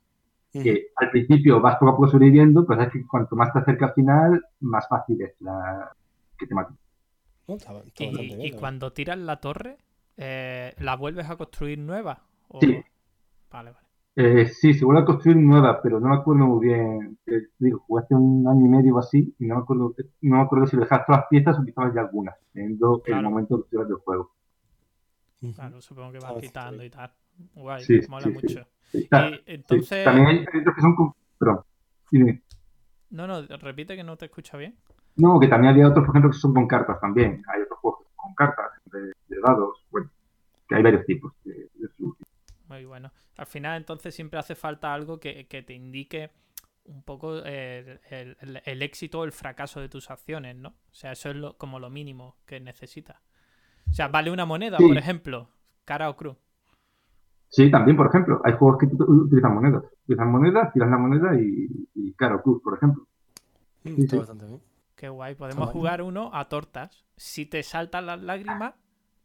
que 0.62 0.86
al 0.96 1.10
principio 1.10 1.60
vas 1.60 1.76
poco 1.76 1.90
a 1.92 1.96
poco 1.96 2.08
sobreviviendo, 2.08 2.64
pero 2.66 2.82
es 2.82 2.92
que 2.92 3.06
cuanto 3.06 3.36
más 3.36 3.52
te 3.52 3.58
acerca 3.58 3.86
al 3.86 3.94
final, 3.94 4.44
más 4.60 4.86
fácil 4.88 5.20
es 5.22 5.34
la 5.40 5.90
que 6.38 6.46
te 6.46 6.54
maten. 6.54 6.76
No, 7.48 7.56
está- 7.56 7.72
está 7.84 8.04
Y, 8.04 8.52
cuando 8.52 8.92
tiras 8.92 9.18
la 9.18 9.36
torre, 9.40 9.76
eh, 10.16 10.72
¿la 10.78 10.96
vuelves 10.96 11.28
a 11.28 11.36
construir 11.36 11.78
nueva? 11.78 12.22
¿O- 12.48 12.60
Sí. 12.60 12.82
Vale, 13.50 13.72
vale. 13.72 13.84
Eh, 14.16 14.46
sí, 14.46 14.74
se 14.74 14.84
vuelve 14.84 15.02
a 15.02 15.04
construir 15.04 15.36
nueva, 15.38 15.82
pero 15.82 15.98
no 15.98 16.08
me 16.08 16.16
acuerdo 16.16 16.46
muy 16.46 16.66
bien. 16.68 17.18
Eh, 17.26 17.48
digo, 17.58 17.80
jugué 17.80 18.04
hace 18.04 18.14
un 18.14 18.46
año 18.46 18.66
y 18.66 18.68
medio 18.68 18.94
o 18.94 18.98
así, 19.00 19.34
y 19.38 19.46
no 19.46 19.56
me 19.56 19.62
acuerdo, 19.62 19.94
no 20.22 20.36
me 20.36 20.42
acuerdo 20.42 20.66
si 20.68 20.76
dejar 20.76 21.04
todas 21.04 21.22
las 21.22 21.28
piezas 21.28 21.58
o 21.58 21.64
quitabas 21.64 21.92
ya 21.94 22.02
algunas, 22.02 22.36
teniendo 22.52 23.00
Claro. 23.02 23.20
el 23.20 23.24
momento 23.32 23.66
de 23.70 23.84
del 23.84 23.96
juego. 23.96 24.30
Claro, 25.52 25.80
supongo 25.80 26.12
que 26.12 26.18
vas 26.18 26.34
Ah, 26.36 26.40
quitando 26.40 26.84
y 26.84 26.90
tal. 26.90 27.12
Guay, 27.54 27.84
Sí, 27.84 28.00
mola 28.08 28.26
sí, 28.26 28.32
sí. 28.32 28.34
mucho. 28.34 28.66
Sí, 28.92 28.98
Y 28.98 29.00
sí. 29.02 29.42
entonces. 29.46 30.04
También 30.04 30.26
hay 30.28 30.44
proyectos 30.44 30.74
que 30.74 30.80
son 30.80 30.94
con... 30.94 31.14
Perdón. 31.38 31.60
Dime. 32.10 32.42
No, 33.10 33.26
no, 33.26 33.42
repite 33.58 33.96
que 33.96 34.04
no 34.04 34.16
te 34.16 34.26
escucha 34.26 34.56
bien. 34.56 34.76
No, 35.16 35.38
que 35.38 35.48
también 35.48 35.72
había 35.72 35.88
otros, 35.88 36.04
por 36.06 36.14
ejemplo, 36.14 36.30
que 36.30 36.38
son 36.38 36.54
con 36.54 36.66
cartas 36.66 37.00
también. 37.00 37.42
Hay 37.52 37.62
otros 37.62 37.78
juegos 37.80 38.00
que 38.00 38.06
son 38.06 38.16
con 38.16 38.34
cartas, 38.34 38.70
de, 38.92 39.00
de 39.28 39.40
dados, 39.44 39.84
bueno, 39.90 40.10
que 40.68 40.74
hay 40.76 40.82
varios 40.82 41.04
tipos 41.06 41.32
de, 41.44 41.52
de. 41.74 41.88
Muy 42.68 42.84
bueno. 42.84 43.12
Al 43.36 43.46
final, 43.46 43.76
entonces, 43.76 44.14
siempre 44.14 44.38
hace 44.38 44.54
falta 44.54 44.92
algo 44.94 45.20
que, 45.20 45.46
que 45.46 45.62
te 45.62 45.74
indique 45.74 46.30
un 46.84 47.02
poco 47.02 47.38
el, 47.38 48.00
el- 48.10 48.36
el- 48.40 48.62
el 48.64 48.82
éxito 48.82 49.20
o 49.20 49.24
el 49.24 49.32
fracaso 49.32 49.80
de 49.80 49.88
tus 49.88 50.10
acciones, 50.10 50.56
¿no? 50.56 50.68
O 50.90 50.94
sea, 50.94 51.12
eso 51.12 51.30
es 51.30 51.36
lo- 51.36 51.56
como 51.56 51.78
lo 51.78 51.90
mínimo 51.90 52.36
que 52.46 52.60
necesitas. 52.60 53.16
O 53.94 53.96
sea, 53.96 54.08
vale 54.08 54.32
una 54.32 54.44
moneda, 54.44 54.76
Sí. 54.76 54.88
por 54.88 54.96
ejemplo, 54.98 55.48
cara 55.84 56.10
o 56.10 56.16
cruz. 56.16 56.36
Sí, 57.48 57.70
también, 57.70 57.96
por 57.96 58.08
ejemplo, 58.08 58.40
hay 58.44 58.54
juegos 58.54 58.78
que 58.80 58.86
ut- 58.88 59.24
utilizan 59.26 59.54
monedas. 59.54 59.84
Utilizan 60.02 60.32
monedas, 60.32 60.72
tiras 60.72 60.90
la 60.90 60.98
moneda 60.98 61.40
y, 61.40 61.68
y 61.94 62.12
Caro 62.14 62.42
Cruz, 62.42 62.60
por 62.60 62.76
ejemplo. 62.76 63.06
Mm, 63.84 63.94
Sí, 63.94 64.00
está 64.02 64.10
sí. 64.10 64.18
bastante 64.18 64.46
bien. 64.46 64.60
Qué 64.96 65.08
guay. 65.08 65.36
Podemos 65.36 65.70
jugar 65.70 66.02
uno 66.02 66.30
a 66.34 66.48
tortas. 66.48 67.04
Si 67.16 67.46
te 67.46 67.62
saltan 67.62 68.06
las 68.06 68.20
lágrimas, 68.20 68.74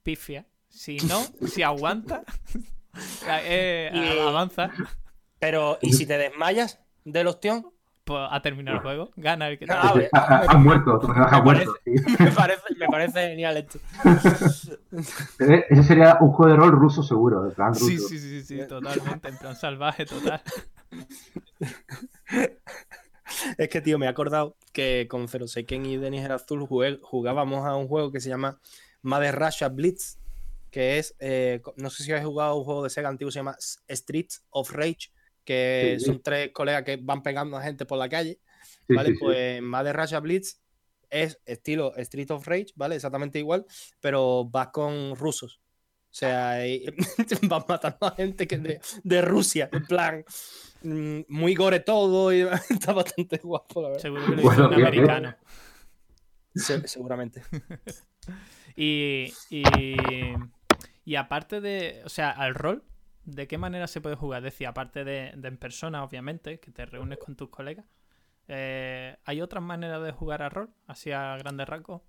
pifia. 0.04 0.46
Si 0.68 0.98
no, 0.98 1.18
si 1.48 1.64
aguanta, 1.64 2.22
eh, 3.28 3.90
Y- 3.92 4.20
avanza. 4.20 4.70
Pero, 5.40 5.80
¿y 5.82 5.94
si 5.94 6.06
te 6.06 6.20
desmayas 6.20 6.80
del 7.06 7.26
ostión? 7.26 7.66
A 8.18 8.42
terminar 8.42 8.76
el 8.76 8.82
juego. 8.82 9.12
Gana 9.16 9.48
el 9.50 9.60
que 9.60 9.66
te 9.68 9.74
Ah, 9.74 9.92
vale. 9.94 10.10
Ha, 10.14 10.20
ha- 10.20 10.46
ha 10.50 10.58
muerto, 10.58 11.00
ha 11.02 11.38
Me 11.38 11.42
muerto. 11.44 11.76
sí. 11.86 11.92
Me 12.20 12.32
parece, 12.32 12.62
me 12.78 12.88
parece 12.88 13.20
genial 13.30 13.58
esto. 13.58 13.80
Ese 15.40 15.84
sería 15.84 16.18
un 16.22 16.32
juego 16.32 16.52
de 16.52 16.58
rol 16.58 16.72
ruso 16.72 17.04
seguro, 17.04 17.44
de 17.44 17.52
plan 17.52 17.74
ruso. 17.74 17.86
Sí, 17.88 17.98
sí, 17.98 18.20
sí, 18.20 18.42
sí, 18.44 18.68
totalmente. 18.68 19.28
En 19.30 19.38
plan 19.38 19.56
salvaje, 19.56 20.06
total. 20.06 20.42
Es 23.58 23.70
que, 23.70 23.82
tío, 23.82 24.00
me 24.00 24.06
he 24.08 24.10
acordado 24.10 24.56
que 24.74 25.08
con 25.10 25.28
Zero 25.28 25.48
Seiken 25.48 25.86
y 25.86 25.98
Denis 25.98 26.28
Azul 26.30 26.66
jugábamos 26.68 27.66
a 27.66 27.76
un 27.76 27.88
juego 27.88 28.12
que 28.12 28.20
se 28.20 28.30
llama 28.30 28.60
Mother 29.04 29.36
Russia 29.38 29.70
Blitz, 29.70 30.18
que 30.72 30.98
es, 30.98 31.16
eh, 31.20 31.62
no 31.78 31.90
sé 31.90 32.04
si 32.04 32.12
habéis 32.12 32.26
jugado 32.28 32.52
a 32.52 32.56
un 32.58 32.64
juego 32.64 32.84
de 32.84 32.90
Sega 32.90 33.10
antiguo, 33.10 33.32
se 33.32 33.40
llama 33.40 33.56
Streets 33.60 34.44
of 34.50 34.72
Rage, 34.72 35.12
que 35.50 35.96
Sí, 35.98 36.00
sí. 36.00 36.06
son 36.06 36.22
tres 36.22 36.52
colegas 36.54 36.84
que 36.84 36.98
van 36.98 37.24
pegando 37.24 37.58
a 37.58 37.64
gente 37.64 37.86
por 37.86 37.98
la 37.98 38.08
calle. 38.08 38.40
Sí, 38.88 38.96
¿vale? 38.96 39.10
sí, 39.10 39.16
sí. 39.16 39.20
Pues 39.20 39.62
Mother 39.64 39.96
Russia 39.96 40.20
Blitz 40.20 40.60
es 41.10 41.40
estilo 41.44 41.96
Street 41.96 42.30
of 42.30 42.46
Rage, 42.48 42.68
¿vale? 42.76 42.96
Exactamente 42.96 43.40
igual, 43.40 43.66
pero 44.00 44.46
vas 44.46 44.68
con 44.68 45.16
rusos. 45.16 45.60
O 46.12 46.14
sea, 46.14 46.60
vas 47.50 47.66
matando 47.68 47.98
a 48.08 48.16
gente 48.16 48.48
que 48.48 48.58
de, 48.58 48.80
de 49.04 49.22
Rusia, 49.24 49.70
en 49.72 49.86
plan, 49.88 50.24
mm, 50.84 51.22
muy 51.30 51.56
gore 51.56 51.80
todo 51.80 52.32
y 52.32 52.42
está 52.70 52.94
bastante 52.94 53.38
guapo, 53.38 53.82
la 53.82 53.88
verdad. 53.90 54.02
Seguro 54.04 54.26
que 54.28 54.36
lo 54.36 54.42
Bueno, 54.44 54.66
un 54.68 54.70
bien, 54.76 54.92
bien. 54.92 54.94
americano. 54.94 55.36
Se- 56.54 56.88
seguramente. 56.88 57.42
Y, 58.76 59.34
y, 59.50 59.66
y 61.04 61.16
aparte 61.16 61.60
de, 61.60 62.02
o 62.06 62.10
sea, 62.10 62.30
al 62.30 62.56
rol, 62.56 62.84
¿de 63.30 63.48
qué 63.48 63.58
manera 63.58 63.88
se 63.88 64.02
puede 64.02 64.16
jugar? 64.16 64.40
Es 64.40 64.54
decir, 64.54 64.68
aparte 64.68 65.04
de, 65.04 65.30
en 65.30 65.58
persona, 65.58 66.04
obviamente, 66.04 66.60
que 66.60 66.72
te 66.72 66.86
reúnes 66.86 67.20
con 67.20 67.36
tus 67.36 67.50
colegas, 67.50 67.86
eh, 68.48 69.16
¿hay 69.26 69.42
otras 69.42 69.64
maneras 69.64 70.04
de 70.04 70.12
jugar 70.12 70.42
al 70.42 70.52
rol? 70.52 70.70
Así 70.88 71.12
a 71.12 71.38
grandes 71.38 71.68
rasgos. 71.68 72.02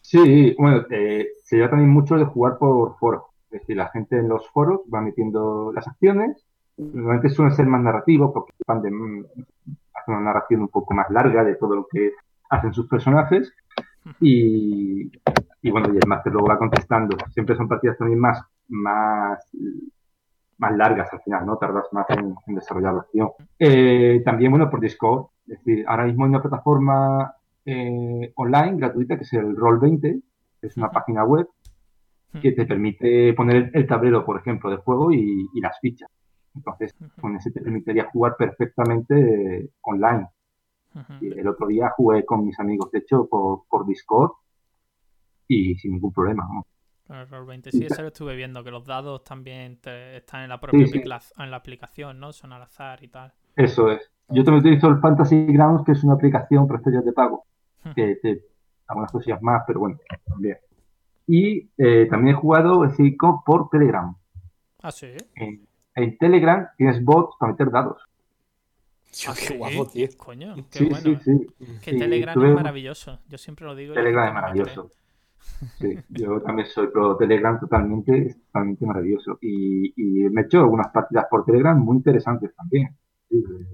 Sí, 0.00 0.54
bueno, 0.58 0.84
eh, 0.90 1.28
se 1.42 1.56
lleva 1.56 1.70
también 1.70 1.90
mucho 1.90 2.16
de 2.16 2.24
jugar 2.24 2.58
por 2.58 2.96
foros. 2.98 3.22
Es 3.50 3.60
decir, 3.60 3.76
la 3.76 3.88
gente 3.88 4.18
en 4.18 4.28
los 4.28 4.48
foros 4.50 4.80
va 4.92 5.00
metiendo 5.00 5.72
las 5.74 5.88
acciones. 5.88 6.44
Normalmente 6.76 7.30
suelen 7.30 7.54
ser 7.54 7.66
más 7.66 7.82
narrativos 7.82 8.30
porque 8.32 8.52
hacen 8.66 8.94
una 10.06 10.20
narración 10.20 10.62
un 10.62 10.68
poco 10.68 10.94
más 10.94 11.10
larga 11.10 11.42
de 11.44 11.56
todo 11.56 11.74
lo 11.74 11.86
que 11.86 12.12
hacen 12.50 12.72
sus 12.72 12.86
personajes. 12.86 13.52
Y, 14.20 15.10
y 15.62 15.70
bueno, 15.70 15.92
y 15.92 15.96
el 15.96 16.06
máster 16.06 16.32
luego 16.32 16.48
va 16.48 16.58
contestando. 16.58 17.16
Siempre 17.32 17.56
son 17.56 17.68
partidas 17.68 17.98
también 17.98 18.20
más, 18.20 18.42
más, 18.68 19.38
más 20.58 20.76
largas 20.76 21.08
al 21.12 21.20
final, 21.22 21.46
¿no? 21.46 21.56
Tardas 21.56 21.84
más 21.92 22.08
en, 22.10 22.34
en 22.46 22.54
desarrollar 22.54 22.94
la 22.94 23.00
acción. 23.00 23.30
Eh, 23.58 24.22
también, 24.24 24.50
bueno, 24.50 24.68
por 24.70 24.80
Discord. 24.80 25.26
Es 25.46 25.64
decir, 25.64 25.84
ahora 25.88 26.04
mismo 26.04 26.24
hay 26.24 26.30
una 26.30 26.42
plataforma 26.42 27.34
eh, 27.64 28.32
online 28.36 28.76
gratuita 28.76 29.16
que 29.16 29.22
es 29.22 29.32
el 29.32 29.56
Roll20, 29.56 30.22
que 30.60 30.66
es 30.66 30.76
una 30.76 30.90
página 30.90 31.24
web 31.24 31.48
que 32.42 32.52
te 32.52 32.66
permite 32.66 33.32
poner 33.32 33.70
el, 33.72 33.86
tablero, 33.86 34.24
por 34.24 34.38
ejemplo, 34.38 34.70
de 34.70 34.76
juego 34.76 35.10
y, 35.10 35.48
y 35.52 35.60
las 35.60 35.78
fichas. 35.80 36.10
Entonces, 36.54 36.94
con 37.20 37.36
ese 37.36 37.50
te 37.50 37.60
permitiría 37.60 38.10
jugar 38.10 38.36
perfectamente 38.36 39.58
eh, 39.58 39.70
online. 39.82 40.28
Y 41.20 41.38
el 41.38 41.46
otro 41.46 41.68
día 41.68 41.90
jugué 41.96 42.24
con 42.24 42.44
mis 42.44 42.58
amigos, 42.58 42.90
de 42.90 42.98
hecho, 42.98 43.28
por, 43.28 43.62
por 43.68 43.86
Discord 43.86 44.32
y 45.46 45.76
sin 45.76 45.92
ningún 45.92 46.12
problema. 46.12 46.46
¿no? 46.52 46.66
Con 47.08 47.16
el 47.16 47.26
Roll20. 47.28 47.70
Sí, 47.72 47.86
eso 47.86 48.02
lo 48.02 48.08
estuve 48.08 48.36
viendo, 48.36 48.62
que 48.62 48.70
los 48.70 48.84
dados 48.84 49.24
también 49.24 49.80
te- 49.80 50.18
están 50.18 50.42
en 50.42 50.50
la 50.50 50.60
propia 50.60 50.86
Sí, 50.86 51.02
en 51.02 51.50
la 51.50 51.56
aplicación, 51.56 52.20
¿no? 52.20 52.32
Son 52.32 52.52
al 52.52 52.62
azar 52.62 53.02
y 53.02 53.08
tal. 53.08 53.32
Eso 53.56 53.90
es. 53.90 54.10
Yo 54.28 54.44
también 54.44 54.60
utilizo 54.60 54.88
el 54.88 55.00
Fantasy 55.00 55.46
Grounds, 55.46 55.84
que 55.86 55.92
es 55.92 56.04
una 56.04 56.14
aplicación 56.14 56.66
para 56.68 56.78
estrellas 56.78 57.04
de 57.04 57.12
pago, 57.12 57.46
que 57.96 58.16
te 58.22 58.42
algunas 58.86 59.10
cosillas 59.10 59.40
más, 59.42 59.64
pero 59.66 59.80
bueno, 59.80 59.98
también. 60.26 60.58
Y 61.26 61.68
eh, 61.78 62.06
también 62.10 62.36
he 62.36 62.38
jugado 62.38 62.84
es 62.84 62.90
decir, 62.96 63.16
con- 63.16 63.42
por 63.42 63.68
Telegram. 63.70 64.14
Ah, 64.82 64.90
sí. 64.92 65.08
En, 65.34 65.66
en 65.94 66.18
Telegram 66.18 66.68
tienes 66.76 67.02
bots 67.02 67.36
para 67.38 67.52
meter 67.52 67.70
dados. 67.70 68.02
Tío, 69.10 69.30
Ah, 69.30 69.34
qué 69.34 69.46
sí. 69.46 69.56
guapo, 69.56 69.86
tío. 69.88 70.08
Coño, 70.18 70.54
qué 70.70 70.78
Sí, 70.78 70.84
bueno. 70.86 71.02
sí, 71.02 71.16
sí. 71.24 71.46
Que 71.82 71.92
Sí, 71.92 71.98
Telegram 71.98 72.34
tuve- 72.34 72.48
es 72.50 72.54
maravilloso. 72.54 73.18
Yo 73.28 73.38
siempre 73.38 73.64
lo 73.66 73.74
digo. 73.74 73.94
Telegram 73.94 74.28
es 74.28 74.34
maravilloso. 74.34 74.90
Sí, 75.78 75.98
yo 76.10 76.40
también 76.42 76.68
soy 76.68 76.88
pro 76.88 77.16
Telegram 77.16 77.58
totalmente, 77.58 78.26
es 78.28 78.40
totalmente 78.46 78.86
maravilloso. 78.86 79.38
Y, 79.40 79.92
y 79.96 80.28
me 80.30 80.42
he 80.42 80.44
hecho 80.44 80.60
algunas 80.60 80.88
partidas 80.92 81.26
por 81.30 81.44
Telegram 81.44 81.78
muy 81.78 81.96
interesantes 81.96 82.54
también. 82.54 82.96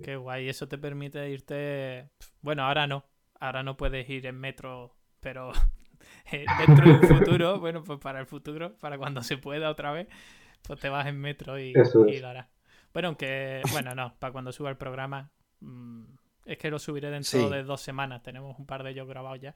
Qué 0.03 0.17
guay, 0.17 0.49
eso 0.49 0.67
te 0.67 0.79
permite 0.79 1.29
irte. 1.31 2.11
Bueno, 2.41 2.63
ahora 2.65 2.87
no. 2.87 3.05
Ahora 3.39 3.63
no 3.63 3.77
puedes 3.77 4.09
ir 4.09 4.27
en 4.27 4.39
metro, 4.41 4.95
pero 5.21 5.53
eh, 6.33 6.45
dentro 6.67 6.87
de 6.87 6.93
un 6.93 7.03
futuro, 7.03 7.61
bueno, 7.61 7.85
pues 7.85 7.99
para 8.01 8.21
el 8.21 8.27
futuro, 8.27 8.75
para 8.81 8.97
cuando 8.99 9.23
se 9.23 9.37
pueda 9.37 9.71
otra 9.71 9.93
vez, 9.93 10.09
pues 10.67 10.81
te 10.81 10.89
vas 10.89 11.07
en 11.07 11.21
metro 11.21 11.59
y, 11.59 11.73
Eso 11.75 12.07
y 12.09 12.15
es. 12.17 12.23
lo 12.23 12.29
harás. 12.29 12.49
Bueno, 12.93 13.09
aunque, 13.09 13.61
bueno, 13.73 13.95
no, 13.95 14.15
para 14.19 14.33
cuando 14.33 14.53
suba 14.53 14.71
el 14.71 14.77
programa, 14.77 15.31
mm, 15.61 16.05
es 16.47 16.59
que 16.59 16.71
lo 16.71 16.79
subiré 16.79 17.11
dentro 17.11 17.41
Sí. 17.41 17.49
de 17.51 17.63
dos 17.65 17.81
semanas. 17.81 18.23
Tenemos 18.23 18.59
un 18.59 18.67
par 18.67 18.83
de 18.83 18.91
ellos 18.91 19.07
grabados 19.09 19.41
ya. 19.41 19.55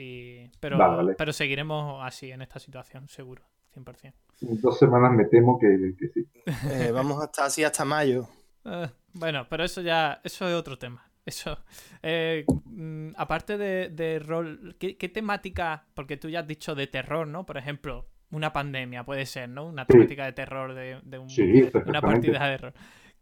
Y, 0.00 0.48
pero, 0.60 0.78
Vale, 0.78 0.96
vale. 0.96 1.14
pero 1.18 1.32
seguiremos 1.32 2.00
así 2.06 2.30
en 2.30 2.40
esta 2.40 2.58
situación, 2.60 3.08
seguro, 3.08 3.42
100%. 3.74 4.12
En 4.42 4.60
dos 4.60 4.78
semanas 4.78 5.10
me 5.12 5.24
temo 5.24 5.58
que, 5.58 5.94
que 5.98 6.08
sí. 6.08 6.26
Eh, 6.70 6.90
vamos 6.94 7.20
a 7.20 7.24
estar 7.24 7.46
así 7.46 7.64
hasta 7.64 7.84
mayo. 7.84 8.28
Eh, 8.64 8.88
bueno, 9.14 9.46
pero 9.50 9.64
eso 9.64 9.80
ya, 9.82 10.20
eso 10.22 10.48
es 10.48 10.54
otro 10.54 10.78
tema. 10.78 11.04
Eso, 11.26 11.58
eh, 12.02 12.44
mm, 12.64 13.10
aparte 13.16 13.58
de, 13.58 13.88
de 13.90 14.18
rol, 14.20 14.76
¿qué, 14.78 14.96
qué 14.96 15.08
temática? 15.08 15.84
Porque 15.94 16.16
tú 16.16 16.28
ya 16.30 16.40
has 16.40 16.46
dicho 16.46 16.74
de 16.74 16.86
terror, 16.86 17.26
¿no? 17.26 17.44
Por 17.44 17.58
ejemplo, 17.58 18.06
una 18.30 18.52
pandemia 18.52 19.04
puede 19.04 19.26
ser, 19.26 19.48
¿no? 19.48 19.66
Una 19.66 19.82
Sí. 19.82 19.88
temática 19.94 20.24
de 20.24 20.32
terror 20.32 20.74
de, 20.74 21.00
de 21.02 21.18
un- 21.18 21.28
Sí, 21.28 21.68
una 21.86 22.00
partida 22.00 22.46
de 22.48 22.56
rol. 22.58 22.72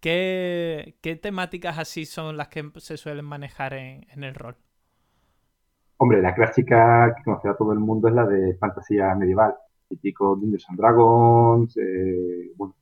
¿Qué, 0.00 0.98
qué 1.00 1.16
temáticas 1.16 1.78
así 1.78 2.06
son 2.06 2.36
las 2.36 2.48
que 2.48 2.70
se 2.76 2.96
suelen 2.96 3.24
manejar 3.24 3.72
en, 3.74 4.06
en 4.10 4.22
el 4.24 4.34
rol? 4.34 4.56
Hombre, 5.98 6.20
la 6.22 6.34
clásica 6.34 7.14
que 7.16 7.22
conocerá 7.24 7.56
todo 7.56 7.72
el 7.72 7.78
mundo 7.80 8.08
es 8.08 8.14
la 8.14 8.26
de 8.26 8.54
fantasía 8.56 9.14
medieval. 9.14 9.54
Típico 9.88 10.34
Dungeons 10.36 10.66
and 10.68 10.78
Dragons, 10.78 11.76
eh, 11.76 12.50
bueno, 12.56 12.74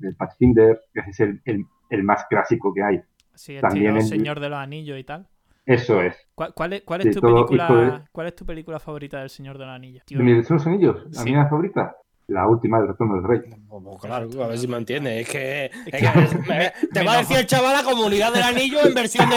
el 0.00 0.16
Pathfinder, 0.16 0.80
que 0.94 1.00
es 1.10 1.20
el, 1.20 1.40
el- 1.44 1.66
el 1.90 2.02
más 2.04 2.24
clásico 2.28 2.72
que 2.72 2.82
hay. 2.82 3.00
Así, 3.34 3.58
También 3.60 3.96
estilo 3.96 4.00
en- 4.00 4.06
Señor 4.20 4.40
de 4.40 4.48
los 4.48 4.58
Anillos 4.58 4.98
y 4.98 5.04
tal. 5.04 5.26
Eso 5.66 6.00
es. 6.00 6.16
¿Cuál, 6.34 6.54
cuál 6.54 6.72
es, 6.72 6.82
cuál 6.82 7.02
Sí, 7.02 7.08
es 7.10 7.14
tu 7.14 7.20
todo 7.20 7.46
película, 7.46 7.68
de- 7.98 8.00
cuál 8.10 8.26
es 8.28 8.34
tu 8.34 8.46
película 8.46 8.80
favorita 8.80 9.20
del 9.20 9.28
Señor 9.30 9.58
de 9.58 9.66
los 9.66 9.74
Anillos? 9.74 10.04
Tío, 10.06 10.18
¿De 10.18 10.24
deseos 10.24 10.66
anillos? 10.66 11.04
¿La 11.12 11.20
Sí. 11.22 11.30
mía 11.30 11.46
favorita? 11.48 11.96
La 12.28 12.46
última 12.46 12.78
del 12.78 12.88
retorno 12.88 13.14
del 13.16 13.24
rey. 13.24 13.40
Pues, 13.68 13.82
pues, 13.84 14.00
claro, 14.02 14.28
a 14.42 14.48
ver 14.48 14.58
si 14.58 14.66
me 14.68 14.76
entiendes. 14.78 15.22
Es 15.26 15.30
que, 15.30 15.64
es 15.66 15.72
Es 15.76 15.84
que 15.84 15.90
que- 15.90 16.38
me- 16.48 16.72
te 16.92 17.04
va 17.04 17.12
a 17.14 17.18
decir 17.18 17.36
el 17.38 17.46
chaval 17.46 17.72
la 17.74 17.84
comunidad 17.90 18.32
del 18.32 18.42
anillo 18.42 18.78
en 18.86 18.94
versión 18.94 19.28
de 19.30 19.36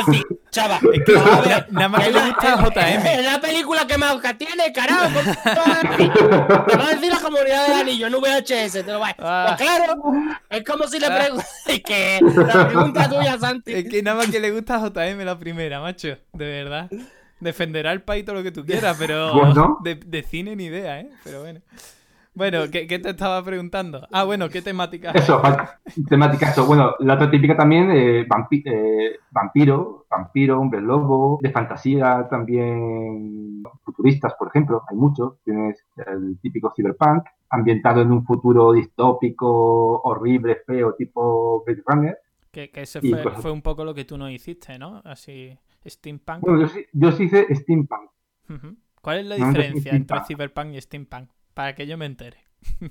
cine. 0.51 0.67
Chaval, 0.67 0.79
Es 0.93 1.03
que 1.05 1.17
a 1.17 1.41
ver, 1.41 1.71
nada 1.71 1.89
más 1.89 2.01
que 2.03 2.07
es 2.09 2.13
le 2.15 2.21
gusta 2.29 2.53
es- 2.53 2.59
JM. 2.99 3.07
Es 3.07 3.25
la 3.25 3.41
película 3.41 3.87
que 3.87 3.97
más 3.97 4.13
tiene, 4.37 4.71
carajo. 4.73 5.19
Te 5.47 6.77
va 6.77 6.85
a 6.87 6.89
decir 6.93 7.11
la 7.11 7.19
comunidad 7.19 7.67
del 7.67 7.77
anillo 7.79 8.07
en 8.07 8.13
VHS. 8.13 8.71
Te 8.73 8.91
lo 8.91 8.99
va 8.99 9.15
Ah. 9.19 9.55
Pues 9.57 9.69
claro, 9.69 9.95
es 10.49 10.63
como 10.63 10.87
si 10.87 10.99
le 10.99 11.07
Ah. 11.07 11.17
preguntas. 11.19 11.49
que 11.83 12.19
la 12.21 12.67
pregunta 12.67 13.09
tuya, 13.09 13.37
Santi. 13.39 13.73
Es 13.73 13.89
que 13.89 14.03
nada 14.03 14.17
más 14.17 14.27
que 14.27 14.39
le 14.39 14.51
gusta 14.51 14.75
a 14.75 14.79
JM 14.89 15.23
la 15.25 15.37
primera, 15.39 15.79
macho. 15.79 16.17
De 16.33 16.45
verdad. 16.45 16.89
Defenderá 17.39 17.91
el 17.91 18.01
país 18.03 18.23
todo 18.25 18.35
lo 18.35 18.43
que 18.43 18.51
tú 18.51 18.63
quieras, 18.65 18.95
pero 18.99 19.33
Bueno. 19.39 19.77
de, 19.83 19.95
de 19.95 20.23
cine 20.23 20.55
ni 20.55 20.65
idea, 20.65 20.99
¿eh? 20.99 21.09
Pero 21.23 21.41
bueno. 21.41 21.61
Bueno, 22.33 22.59
¿qué, 22.71 22.87
qué 22.87 22.97
te 22.99 23.09
estaba 23.09 23.43
preguntando? 23.43 24.07
Ah, 24.11 24.23
bueno, 24.23 24.47
¿qué 24.49 24.61
temáticas? 24.61 25.13
hay? 25.13 25.21
Eso, 25.21 25.41
temática 26.07 26.49
eso. 26.49 26.65
Bueno, 26.65 26.93
la 26.99 27.15
otra 27.15 27.29
típica 27.29 27.57
también, 27.57 27.91
eh, 27.91 28.25
vampi- 28.27 28.63
eh, 28.65 29.17
vampiro, 29.31 30.05
vampiro, 30.09 30.59
hombre 30.59 30.79
lobo, 30.81 31.39
de 31.41 31.51
fantasía 31.51 32.27
también, 32.29 33.61
futuristas, 33.83 34.33
por 34.39 34.47
ejemplo, 34.47 34.83
hay 34.89 34.95
muchos. 34.95 35.39
Tienes 35.43 35.83
el 36.07 36.39
típico 36.41 36.71
cyberpunk, 36.75 37.23
ambientado 37.49 38.01
en 38.01 38.11
un 38.11 38.25
futuro 38.25 38.71
distópico, 38.71 40.01
horrible, 40.01 40.57
feo, 40.65 40.93
tipo 40.97 41.63
Blade 41.65 41.83
Runner. 41.85 42.17
Que, 42.51 42.69
que 42.69 42.81
ese 42.83 43.01
fue, 43.01 43.23
cosas. 43.23 43.41
fue 43.41 43.51
un 43.51 43.61
poco 43.61 43.83
lo 43.83 43.93
que 43.93 44.05
tú 44.05 44.17
nos 44.17 44.31
hiciste, 44.31 44.79
¿no? 44.79 45.01
Así, 45.03 45.57
steampunk. 45.85 46.41
Bueno, 46.41 46.61
yo 46.61 46.67
sí, 46.67 46.85
yo 46.93 47.11
sí 47.11 47.23
hice 47.25 47.53
steampunk. 47.55 48.09
¿Cuál 49.01 49.19
es 49.19 49.25
la 49.25 49.37
No, 49.37 49.45
no 49.45 49.47
diferencia 49.47 49.95
entre 49.95 50.19
steampunk. 50.19 50.27
cyberpunk 50.27 50.73
y 50.75 50.81
steampunk? 50.81 51.29
Para 51.53 51.75
que 51.75 51.87
yo 51.87 51.97
me 51.97 52.05
entere. 52.05 52.37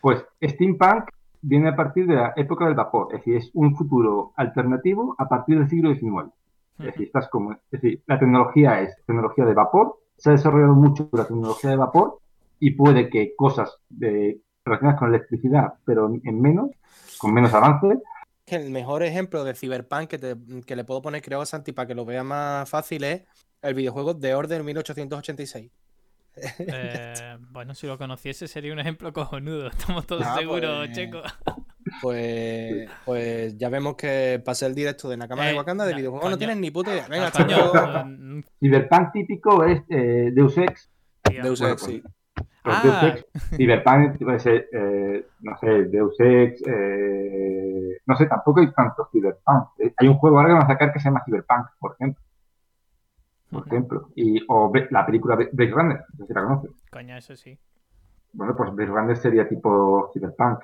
Pues 0.00 0.24
steampunk 0.40 1.10
viene 1.42 1.68
a 1.70 1.76
partir 1.76 2.06
de 2.06 2.14
la 2.14 2.32
época 2.36 2.66
del 2.66 2.74
vapor, 2.74 3.08
es 3.12 3.18
decir, 3.20 3.36
es 3.36 3.50
un 3.54 3.74
futuro 3.74 4.32
alternativo 4.36 5.14
a 5.18 5.28
partir 5.28 5.58
del 5.58 5.68
siglo 5.68 5.90
XIX. 5.90 6.30
Es 6.78 6.86
decir, 6.86 7.06
estás 7.06 7.28
como, 7.28 7.52
es 7.52 7.58
decir, 7.70 8.02
la 8.06 8.18
tecnología 8.18 8.80
es 8.82 8.94
tecnología 9.06 9.44
de 9.44 9.54
vapor, 9.54 9.98
se 10.16 10.30
ha 10.30 10.32
desarrollado 10.32 10.74
mucho 10.74 11.08
la 11.12 11.26
tecnología 11.26 11.70
de 11.70 11.76
vapor 11.76 12.20
y 12.60 12.72
puede 12.72 13.08
que 13.08 13.34
cosas 13.34 13.76
de, 13.88 14.40
relacionadas 14.64 14.98
con 14.98 15.08
electricidad, 15.08 15.74
pero 15.84 16.08
en 16.22 16.40
menos, 16.40 16.70
con 17.18 17.32
menos 17.32 17.52
avance, 17.54 18.00
que 18.44 18.56
el 18.56 18.70
mejor 18.70 19.02
ejemplo 19.02 19.42
de 19.42 19.54
Cyberpunk 19.54 20.08
que, 20.08 20.18
te- 20.18 20.36
que 20.64 20.76
le 20.76 20.84
puedo 20.84 21.02
poner, 21.02 21.20
creo, 21.22 21.40
a 21.40 21.46
Santi, 21.46 21.72
para 21.72 21.88
que 21.88 21.94
lo 21.94 22.04
vea 22.04 22.22
más 22.22 22.68
fácil, 22.70 23.02
es 23.04 23.22
el 23.62 23.74
videojuego 23.74 24.14
de 24.14 24.34
Order 24.34 24.62
1886. 24.62 25.72
Eh, 26.58 27.36
bueno, 27.50 27.74
si 27.74 27.86
lo 27.86 27.96
conociese 27.98 28.46
sería 28.48 28.72
un 28.72 28.78
ejemplo 28.78 29.12
cojonudo. 29.12 29.68
Estamos 29.68 30.06
todos 30.06 30.22
Ah, 30.26 30.36
seguros, 30.38 30.86
pues, 30.86 30.92
Checo. 30.92 31.22
Pues, 32.02 32.88
pues 33.04 33.56
ya 33.56 33.68
vemos 33.68 33.94
que 33.96 34.42
pasa 34.44 34.66
el 34.66 34.74
directo 34.74 35.08
de 35.08 35.16
Nakama 35.16 35.46
Eh, 35.46 35.52
de 35.52 35.58
Wakanda 35.58 35.84
de 35.84 35.92
na- 35.92 35.96
videojuego. 35.98 36.22
coño. 36.22 36.30
No 36.32 36.38
tienes 36.38 36.56
ni 36.58 36.70
puta 36.70 36.92
idea. 36.92 37.06
Venga, 37.08 37.30
Ah, 37.34 37.44
luego. 37.44 38.04
mm, 38.06 38.42
Cyberpunk 38.60 39.12
típico 39.12 39.64
es 39.64 39.82
eh, 39.88 40.30
Deus 40.32 40.58
Ex. 40.58 40.90
Deus 41.42 41.60
Ex, 41.60 41.68
pues, 41.68 41.80
sí. 41.82 42.02
pues 42.62 42.76
Ah. 42.76 42.80
Deus 42.82 43.02
Ex, 43.14 43.56
Cyberpunk 43.56 44.18
puede 44.22 44.38
ser, 44.40 44.68
eh, 44.72 45.26
no 45.40 45.56
sé, 45.58 45.66
Deus 45.84 46.16
Ex, 46.18 46.62
eh, 46.66 47.98
no 48.04 48.16
sé, 48.16 48.26
tampoco 48.26 48.60
hay 48.60 48.70
tantos 48.72 49.08
Cyberpunk. 49.12 49.68
Eh, 49.78 49.94
Hay 49.96 50.08
un 50.08 50.14
juego 50.18 50.38
ahora 50.38 50.48
que 50.50 50.54
van 50.54 50.64
a 50.64 50.66
sacar 50.68 50.92
que 50.92 50.98
se 50.98 51.04
llama 51.08 51.22
Cyberpunk, 51.24 51.66
por 51.78 51.94
ejemplo. 51.94 52.22
Por 53.58 53.66
ejemplo. 53.68 54.08
Y, 54.14 54.40
o 54.48 54.72
la 54.90 55.04
película 55.06 55.36
Blade 55.36 55.70
Runner, 55.72 56.00
no 56.12 56.16
sé 56.16 56.26
si 56.26 56.34
la 56.34 56.42
conoces. 56.44 56.70
Coño, 56.90 57.16
eso 57.16 57.36
sí. 57.36 57.58
Bueno, 58.32 58.54
pues 58.56 58.72
Blade 58.74 58.90
Runner 58.90 59.16
sería 59.16 59.48
tipo 59.48 60.10
Cyberpunk. 60.12 60.60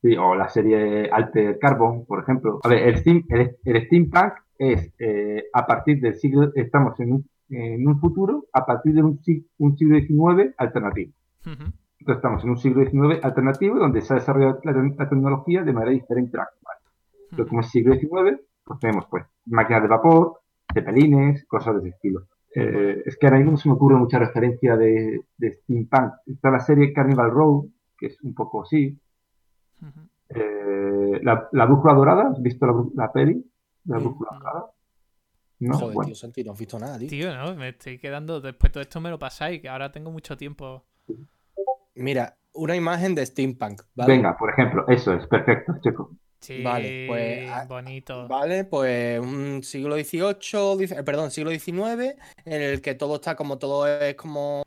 Sí, 0.00 0.16
o 0.16 0.34
la 0.34 0.48
serie 0.48 1.08
Alter 1.10 1.58
Carbon, 1.60 2.04
por 2.06 2.20
ejemplo. 2.22 2.60
A 2.64 2.68
ver, 2.68 2.88
el, 2.88 2.96
steam- 2.96 3.24
el, 3.28 3.56
el 3.64 3.86
steampunk 3.86 4.32
es 4.58 4.92
eh, 4.98 5.44
a 5.52 5.64
partir 5.66 6.00
del 6.00 6.14
siglo, 6.16 6.50
estamos 6.54 6.98
en 7.00 7.12
un, 7.12 7.28
en 7.50 7.86
un 7.86 8.00
futuro, 8.00 8.46
a 8.52 8.66
partir 8.66 8.94
de 8.94 9.02
un, 9.02 9.20
un 9.58 9.76
siglo 9.76 9.98
XIX 9.98 10.54
alternativo. 10.58 11.12
Entonces 11.44 12.16
estamos 12.16 12.42
en 12.42 12.50
un 12.50 12.56
siglo 12.58 12.84
XIX 12.84 13.24
alternativo 13.24 13.78
donde 13.78 14.00
se 14.00 14.12
ha 14.12 14.16
desarrollado 14.16 14.58
la, 14.64 14.72
la 14.72 15.08
tecnología 15.08 15.62
de 15.62 15.72
manera 15.72 15.92
diferente 15.92 16.36
a 16.36 16.40
la 16.40 16.44
actual. 16.46 16.76
Entonces, 17.30 17.48
como 17.48 17.60
es 17.60 17.70
siglo 17.70 17.94
XIX, 17.94 18.40
pues 18.64 18.80
tenemos 18.80 19.06
pues 19.06 19.24
máquinas 19.46 19.82
de 19.82 19.88
vapor, 19.88 20.40
cepelines, 20.72 21.44
cosas 21.46 21.74
de 21.74 21.80
ese 21.80 21.88
estilo. 21.96 22.26
Eh, 22.54 23.02
es 23.06 23.16
que 23.16 23.26
ahora 23.26 23.38
mismo 23.38 23.56
se 23.56 23.68
me 23.68 23.74
ocurre 23.74 23.96
mucha 23.96 24.18
referencia 24.18 24.76
de, 24.76 25.22
de 25.38 25.52
steampunk. 25.52 26.12
Está 26.26 26.50
la 26.50 26.60
serie 26.60 26.92
Carnival 26.92 27.30
Row, 27.30 27.70
que 27.96 28.06
es 28.06 28.20
un 28.22 28.34
poco 28.34 28.62
así. 28.62 28.98
Eh, 30.28 31.20
la, 31.22 31.48
la 31.52 31.66
brújula 31.66 31.94
dorada, 31.94 32.28
¿has 32.30 32.42
visto 32.42 32.66
la, 32.66 32.74
la 32.94 33.12
peli? 33.12 33.34
de 33.34 33.94
La 33.94 33.98
brújula 33.98 34.30
dorada. 34.38 34.66
No, 35.60 35.78
Joder, 35.78 35.94
bueno. 35.94 36.06
tío, 36.06 36.14
Santi, 36.16 36.42
no 36.44 36.52
has 36.52 36.58
visto 36.58 36.78
nada, 36.78 36.98
tío. 36.98 37.08
Tío, 37.08 37.34
no, 37.34 37.54
me 37.54 37.68
estoy 37.70 37.98
quedando. 37.98 38.40
Después 38.40 38.72
todo 38.72 38.82
esto 38.82 39.00
me 39.00 39.10
lo 39.10 39.18
pasáis, 39.18 39.60
que 39.60 39.68
ahora 39.68 39.92
tengo 39.92 40.10
mucho 40.10 40.36
tiempo. 40.36 40.84
Mira, 41.94 42.36
una 42.54 42.74
imagen 42.74 43.14
de 43.14 43.24
steampunk, 43.24 43.82
¿vale? 43.94 44.12
Venga, 44.14 44.36
por 44.36 44.50
ejemplo, 44.50 44.84
eso 44.88 45.14
es, 45.14 45.26
perfecto, 45.26 45.74
Checo. 45.80 46.16
Sí, 46.42 46.60
Vale, 46.62 47.04
pues, 47.06 47.48
ah, 47.48 47.64
bonito. 47.68 48.26
Vale, 48.28 48.64
pues 48.64 49.20
un 49.20 49.62
siglo 49.62 49.94
XVIII, 49.96 50.84
eh, 50.98 51.02
perdón, 51.04 51.30
siglo 51.30 51.50
XIX, 51.52 52.16
en 52.44 52.62
el 52.62 52.82
que 52.82 52.94
todo 52.96 53.14
está 53.14 53.36
como 53.36 53.58
todo 53.58 53.86
es 53.86 54.14
como 54.16 54.64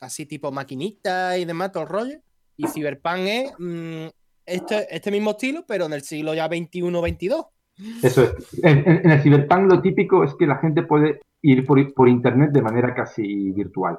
así 0.00 0.24
tipo 0.26 0.50
maquinita 0.50 1.36
y 1.36 1.44
demás, 1.44 1.70
todo 1.70 1.82
el 1.82 1.88
rollo. 1.90 2.18
Y 2.56 2.66
Cyberpunk 2.66 3.18
es 3.26 3.52
mm, 3.58 4.06
este, 4.46 4.96
este 4.96 5.10
mismo 5.10 5.32
estilo, 5.32 5.64
pero 5.66 5.84
en 5.86 5.92
el 5.92 6.02
siglo 6.02 6.32
ya 6.34 6.48
XXI-XXII. 6.48 7.44
Eso 8.02 8.22
es. 8.24 8.32
En, 8.64 8.78
en- 8.78 9.00
en 9.04 9.10
el 9.10 9.20
Cyberpunk 9.22 9.70
lo 9.70 9.82
típico 9.82 10.24
es 10.24 10.34
que 10.34 10.46
la 10.46 10.56
gente 10.56 10.82
puede 10.82 11.20
ir 11.42 11.64
por, 11.66 11.92
por 11.94 12.08
internet 12.08 12.50
de 12.52 12.62
manera 12.62 12.94
casi 12.94 13.52
virtual. 13.52 13.98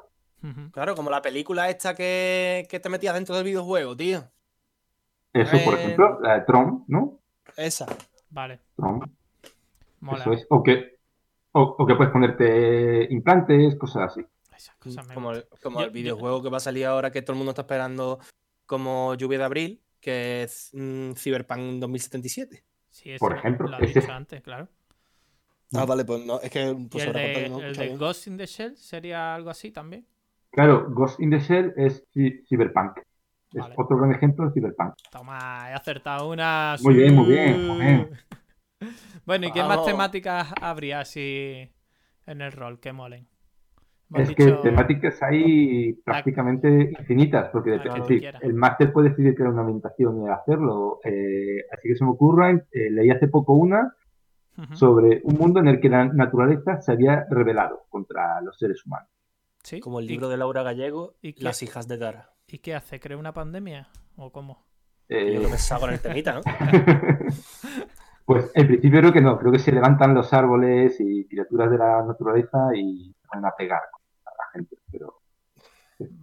Claro, 0.71 0.95
como 0.95 1.09
la 1.11 1.21
película 1.21 1.69
esta 1.69 1.93
que, 1.93 2.65
que 2.69 2.79
te 2.79 2.89
metías 2.89 3.13
dentro 3.13 3.35
del 3.35 3.43
videojuego, 3.43 3.95
tío. 3.95 4.23
Eso, 5.33 5.57
por 5.63 5.75
Eh, 5.75 5.77
ejemplo, 5.83 6.19
la 6.21 6.39
de 6.39 6.41
Tron, 6.41 6.85
¿no? 6.87 7.18
Esa. 7.59 7.85
Vale, 8.29 8.59
mola. 9.99 10.21
eso 10.23 10.33
es. 10.33 10.45
O 10.49 10.63
que, 10.63 10.97
o, 11.51 11.61
o 11.79 11.85
que 11.85 11.95
puedes 11.95 12.11
ponerte 12.13 13.07
implantes, 13.11 13.75
cosas 13.75 14.11
así. 14.11 14.25
Esas 14.55 14.75
cosas 14.75 15.07
me 15.07 15.13
Como, 15.13 15.31
el, 15.31 15.45
como 15.63 15.79
Yo- 15.79 15.85
el 15.85 15.89
yo- 15.91 15.93
videojuego 15.93 16.43
que 16.43 16.49
va 16.49 16.57
a 16.57 16.61
salir 16.61 16.85
ahora 16.85 17.11
que 17.11 17.21
todo 17.21 17.33
el 17.33 17.37
mundo 17.37 17.51
está 17.51 17.61
esperando 17.63 18.19
como 18.65 19.15
lluvia 19.15 19.39
de 19.39 19.43
abril, 19.45 19.81
que 19.99 20.43
es 20.43 20.69
mm, 20.73 21.13
Cyberpunk 21.13 21.79
2077. 21.79 22.63
Sí, 22.89 23.11
ese 23.11 23.19
por 23.19 23.31
lo- 23.33 23.37
ejemplo, 23.39 23.67
lo 23.67 23.79
he 23.79 23.85
ese- 23.85 24.01
dicho 24.01 24.11
antes, 24.11 24.41
claro. 24.41 24.67
Ah, 25.73 25.85
vale, 25.85 26.03
pues 26.03 26.25
no, 26.25 26.39
es 26.41 26.49
que 26.49 26.69
¿Y 26.71 26.85
pues 26.87 27.05
el 27.05 27.13
de, 27.13 27.49
no 27.49 27.59
el. 27.61 27.97
Ghost 27.97 28.25
in 28.27 28.37
the 28.37 28.45
Shell 28.47 28.75
sería 28.75 29.35
algo 29.35 29.49
así 29.51 29.69
también? 29.71 30.05
Claro, 30.51 30.89
Ghost 30.89 31.19
in 31.19 31.29
the 31.29 31.39
Shell 31.39 31.73
es 31.77 32.05
Cyberpunk. 32.47 32.99
Es 33.51 33.61
Vale. 33.61 33.75
otro 33.77 33.97
gran 33.97 34.11
ejemplo 34.11 34.45
de 34.45 34.51
Cyberpunk. 34.53 34.93
Toma, 35.11 35.69
he 35.69 35.73
acertado 35.73 36.29
una. 36.29 36.75
Muy 36.83 36.93
bien, 36.93 37.15
muy 37.15 37.25
bien, 37.27 37.55
Sí. 37.55 37.61
muy 37.67 37.77
bien. 37.85 38.09
Bueno, 39.25 39.45
¿y 39.47 39.51
qué 39.51 39.61
más 39.61 39.85
temáticas 39.85 40.53
habría 40.61 41.01
así 41.01 41.69
en 42.25 42.41
el 42.41 42.51
rol 42.51 42.79
que 42.79 42.93
molen? 42.93 43.27
Es 44.15 44.33
que 44.33 44.53
temáticas 44.53 45.21
hay 45.21 45.93
prácticamente 46.03 46.93
infinitas, 46.97 47.49
porque 47.51 47.71
depende- 47.71 48.33
el 48.41 48.53
máster 48.55 48.91
puede 48.91 49.09
decidir 49.09 49.35
crear 49.35 49.51
una 49.51 49.61
ambientación 49.61 50.23
y 50.23 50.29
hacerlo. 50.29 50.99
Eh, 51.03 51.63
así 51.71 51.89
que 51.89 51.95
se 51.95 52.03
me 52.05 52.11
ocurra, 52.11 52.51
eh, 52.51 52.89
leí 52.89 53.11
hace 53.11 53.27
poco 53.27 53.53
una 53.53 53.93
sobre 54.73 55.21
un 55.25 55.35
mundo 55.35 55.59
en 55.59 55.67
el 55.67 55.79
que 55.79 55.89
la 55.89 56.05
naturaleza 56.05 56.81
se 56.81 56.91
había 56.93 57.25
rebelado 57.29 57.83
contra 57.89 58.41
los 58.41 58.57
seres 58.57 58.83
humanos. 58.85 59.09
¿Sí? 59.63 59.79
Como 59.79 59.99
el 59.99 60.05
¿Y- 60.05 60.09
libro 60.09 60.29
de 60.29 60.37
Laura 60.37 60.63
Gallego, 60.63 61.15
y 61.21 61.33
qué- 61.33 61.43
Las 61.43 61.61
hijas 61.63 61.87
de 61.87 61.97
Dara. 61.97 62.29
¿Y 62.51 62.59
qué 62.59 62.75
hace? 62.75 62.99
¿Crea 62.99 63.17
una 63.17 63.33
pandemia? 63.33 63.87
¿O 64.17 64.31
cómo? 64.31 64.65
Eh, 65.07 65.33
Yo 65.33 65.39
creo 65.41 65.51
que 65.51 65.79
con 65.79 65.89
el 65.91 65.99
temita, 66.01 66.33
¿no? 66.35 66.41
pues 68.25 68.51
en 68.53 68.67
principio 68.67 68.99
creo 68.99 69.13
que 69.13 69.21
no, 69.21 69.39
creo 69.39 69.51
que 69.51 69.59
se 69.59 69.71
levantan 69.71 70.13
los 70.13 70.33
árboles 70.33 70.97
y 70.99 71.25
criaturas 71.27 71.71
de 71.71 71.77
la 71.77 72.03
naturaleza 72.03 72.69
y 72.75 73.13
van 73.33 73.45
a 73.45 73.51
pegar 73.57 73.81
a 73.81 74.29
la 74.29 74.51
gente. 74.53 74.77
Pero... 74.91 75.15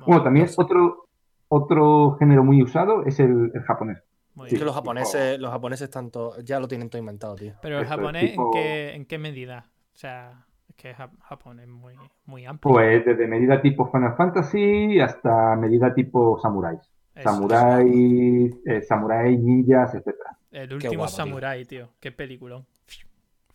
Bueno, 0.06 0.22
también 0.22 0.46
pues- 0.46 0.58
otro, 0.58 1.08
otro 1.48 2.16
género 2.18 2.44
muy 2.44 2.62
usado 2.62 3.04
es 3.04 3.18
el, 3.20 3.50
el 3.54 3.62
japonés. 3.62 4.02
Muy 4.34 4.48
Es 4.48 4.58
que 4.58 4.64
los 4.64 4.74
japoneses, 4.74 5.38
los 5.40 5.50
japoneses 5.50 5.90
tanto, 5.90 6.38
ya 6.42 6.60
lo 6.60 6.68
tienen 6.68 6.90
todo 6.90 6.98
inventado, 7.00 7.34
tío. 7.36 7.54
Pero 7.62 7.78
el 7.78 7.84
Esto 7.84 7.96
japonés, 7.96 8.32
tipo- 8.32 8.46
¿en, 8.46 8.52
qué, 8.52 8.94
¿en 8.94 9.06
qué 9.06 9.18
medida? 9.18 9.70
O 9.94 9.96
sea, 9.96 10.45
que 10.76 10.94
Jap- 10.94 11.18
Japón 11.20 11.60
es 11.60 11.68
muy, 11.68 11.94
muy 12.26 12.44
amplio. 12.44 12.72
Pues 12.74 13.04
desde 13.04 13.26
medida 13.26 13.60
tipo 13.62 13.90
Final 13.90 14.14
Fantasy 14.16 15.00
hasta 15.00 15.56
medida 15.56 15.94
tipo 15.94 16.38
samuráis. 16.40 16.80
Eso, 17.14 17.24
Samuráis, 17.30 18.54
eh, 18.66 18.82
samuráis, 18.82 19.38
ninjas, 19.40 19.94
etcétera. 19.94 20.36
El 20.50 20.72
último 20.72 20.94
guapo, 20.98 21.12
tío. 21.12 21.16
samurái, 21.24 21.64
tío. 21.64 21.88
Qué 22.00 22.12
peliculón. 22.12 22.66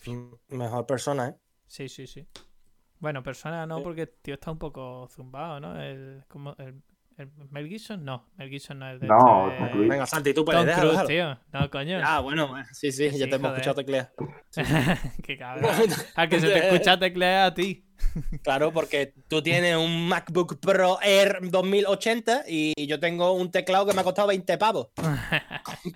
Mm, 0.05 0.57
Mejor 0.57 0.85
persona, 0.85 1.29
¿eh? 1.29 1.35
Sí, 1.67 1.87
sí, 1.89 2.07
sí. 2.07 2.27
Bueno, 2.99 3.23
persona 3.23 3.65
no, 3.65 3.81
porque 3.81 4.01
el 4.03 4.09
tío 4.21 4.35
está 4.35 4.51
un 4.51 4.59
poco 4.59 5.07
zumbado, 5.09 5.59
¿no? 5.59 5.79
El, 5.81 6.23
como, 6.27 6.55
el 6.59 6.81
Mel 7.49 7.67
Gibson, 7.67 8.03
no. 8.05 8.27
Mel 8.37 8.49
Gibson 8.49 8.79
no 8.79 8.89
es 8.89 8.99
de 8.99 9.07
No, 9.07 9.51
este, 9.51 9.67
Tom. 9.69 9.87
Venga, 9.87 10.05
Santi, 10.05 10.33
tú 10.33 10.43
puedes, 10.45 10.59
Tom 10.61 10.67
déjalo, 10.67 10.91
Cruise, 10.93 11.07
déjalo. 11.07 11.35
tío. 11.37 11.59
No, 11.59 11.69
coño. 11.69 11.99
Ah, 12.03 12.19
bueno, 12.19 12.59
eh, 12.59 12.63
sí, 12.71 12.91
sí, 12.91 13.09
Sí, 13.09 13.17
ya 13.17 13.27
te 13.27 13.35
hemos 13.35 13.51
escuchado 13.51 13.75
teclear. 13.75 14.11
Qué 15.23 15.37
cabrón. 15.37 15.71
Al 16.15 16.29
que 16.29 16.39
se 16.39 16.47
te 16.47 16.67
escucha 16.67 16.97
teclea 16.99 17.45
a 17.47 17.53
ti. 17.53 17.85
Claro, 18.43 18.73
porque 18.73 19.13
tú 19.27 19.43
tienes 19.43 19.75
un 19.77 20.07
MacBook 20.07 20.59
Pro 20.59 20.97
Air 21.03 21.37
2080 21.43 22.45
y 22.47 22.87
yo 22.87 22.99
tengo 22.99 23.33
un 23.33 23.51
teclado 23.51 23.85
que 23.85 23.93
me 23.93 24.01
ha 24.01 24.03
costado 24.03 24.27
20 24.29 24.57
pavos. 24.57 24.87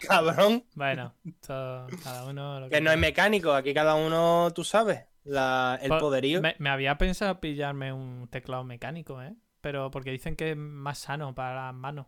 Cabrón. 0.08 0.64
bueno, 0.76 1.14
esto, 1.26 1.88
cada 2.04 2.26
uno 2.26 2.60
lo 2.60 2.70
Que 2.70 2.80
no 2.82 2.92
es 2.92 2.98
mecánico, 2.98 3.54
aquí 3.54 3.74
cada 3.74 3.96
uno, 3.96 4.52
tú 4.54 4.64
sabes, 4.64 5.06
la- 5.24 5.80
el 5.82 5.90
Po- 5.90 5.98
poderío. 6.00 6.42
Me, 6.42 6.56
me 6.60 6.70
había 6.70 6.98
pensado 6.98 7.40
pillarme 7.40 7.92
un 7.92 8.28
teclado 8.30 8.64
mecánico, 8.64 9.22
¿eh? 9.22 9.34
Pero 9.65 9.89
porque 9.89 10.12
dicen 10.12 10.36
que 10.36 10.51
es 10.51 10.58
más 10.58 10.99
sano 10.99 11.34
para 11.34 11.56
las 11.56 11.73
manos. 11.73 12.06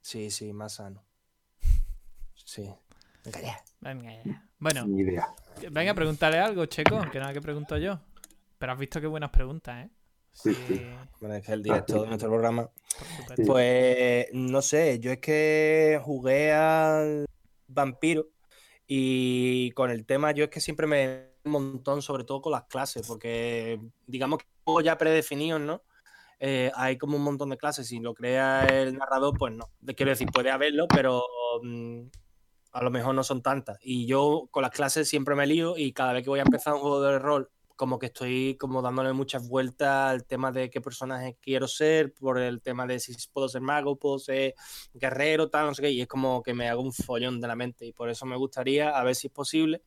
Sí, 0.00 0.28
sí, 0.28 0.52
más 0.52 0.74
sano. 0.74 1.04
Sí. 2.34 2.68
Venga, 3.24 3.40
ya. 3.40 3.64
Venga, 3.80 4.24
ya. 4.24 4.44
Bueno, 4.58 4.86
venga, 5.70 5.94
pregúntale 5.94 6.38
algo, 6.38 6.66
Checo, 6.66 7.00
que 7.12 7.20
nada 7.20 7.32
que 7.32 7.40
pregunto 7.40 7.76
yo. 7.78 8.00
Pero 8.58 8.72
has 8.72 8.78
visto 8.78 9.00
qué 9.00 9.06
buenas 9.06 9.30
preguntas, 9.30 9.86
¿eh? 9.86 9.90
Sí, 10.32 10.52
sí. 10.66 10.84
Bueno, 11.20 11.36
es 11.36 11.46
que 11.46 11.52
el 11.52 11.62
director 11.62 12.00
de 12.00 12.06
nuestro 12.08 12.28
programa. 12.28 12.68
Pues 13.46 14.26
no 14.32 14.60
sé, 14.60 14.98
yo 14.98 15.12
es 15.12 15.18
que 15.18 16.00
jugué 16.02 16.52
al 16.52 17.26
vampiro 17.68 18.26
y 18.88 19.70
con 19.72 19.92
el 19.92 20.04
tema 20.06 20.32
yo 20.32 20.42
es 20.42 20.50
que 20.50 20.60
siempre 20.60 20.88
me 20.88 21.36
un 21.44 21.52
montón, 21.52 22.02
sobre 22.02 22.24
todo 22.24 22.42
con 22.42 22.50
las 22.50 22.64
clases, 22.64 23.06
porque 23.06 23.80
digamos 24.08 24.40
que 24.40 24.46
ya 24.82 24.98
predefinidos, 24.98 25.60
¿no? 25.60 25.82
Eh, 26.38 26.70
hay 26.74 26.98
como 26.98 27.16
un 27.16 27.22
montón 27.22 27.50
de 27.50 27.56
clases, 27.56 27.88
si 27.88 27.98
lo 27.98 28.14
crea 28.14 28.66
el 28.66 28.96
narrador, 28.96 29.36
pues 29.38 29.54
no. 29.54 29.70
Quiero 29.96 30.10
decir, 30.10 30.28
puede 30.32 30.50
haberlo, 30.50 30.86
pero 30.88 31.24
mm, 31.62 32.02
a 32.72 32.82
lo 32.82 32.90
mejor 32.90 33.14
no 33.14 33.24
son 33.24 33.42
tantas. 33.42 33.78
Y 33.80 34.06
yo 34.06 34.48
con 34.50 34.62
las 34.62 34.70
clases 34.70 35.08
siempre 35.08 35.34
me 35.34 35.46
lío 35.46 35.76
y 35.78 35.92
cada 35.92 36.12
vez 36.12 36.24
que 36.24 36.30
voy 36.30 36.40
a 36.40 36.44
empezar 36.44 36.74
un 36.74 36.80
juego 36.80 37.00
de 37.00 37.18
rol, 37.18 37.50
como 37.76 37.98
que 37.98 38.06
estoy 38.06 38.56
como 38.58 38.82
dándole 38.82 39.12
muchas 39.12 39.48
vueltas 39.48 40.10
al 40.10 40.26
tema 40.26 40.50
de 40.50 40.70
qué 40.70 40.80
personaje 40.80 41.36
quiero 41.40 41.68
ser, 41.68 42.14
por 42.14 42.38
el 42.38 42.60
tema 42.62 42.86
de 42.86 42.98
si 42.98 43.14
puedo 43.32 43.48
ser 43.48 43.60
mago, 43.60 43.96
puedo 43.96 44.18
ser 44.18 44.54
guerrero, 44.94 45.48
tal, 45.50 45.66
no 45.66 45.74
sé 45.74 45.82
qué, 45.82 45.90
y 45.90 46.00
es 46.00 46.08
como 46.08 46.42
que 46.42 46.54
me 46.54 46.68
hago 46.68 46.82
un 46.82 46.92
follón 46.92 47.40
de 47.40 47.48
la 47.48 47.56
mente. 47.56 47.86
Y 47.86 47.92
por 47.92 48.08
eso 48.10 48.26
me 48.26 48.36
gustaría, 48.36 48.90
a 48.90 49.04
ver 49.04 49.14
si 49.14 49.28
es 49.28 49.32
posible, 49.32 49.82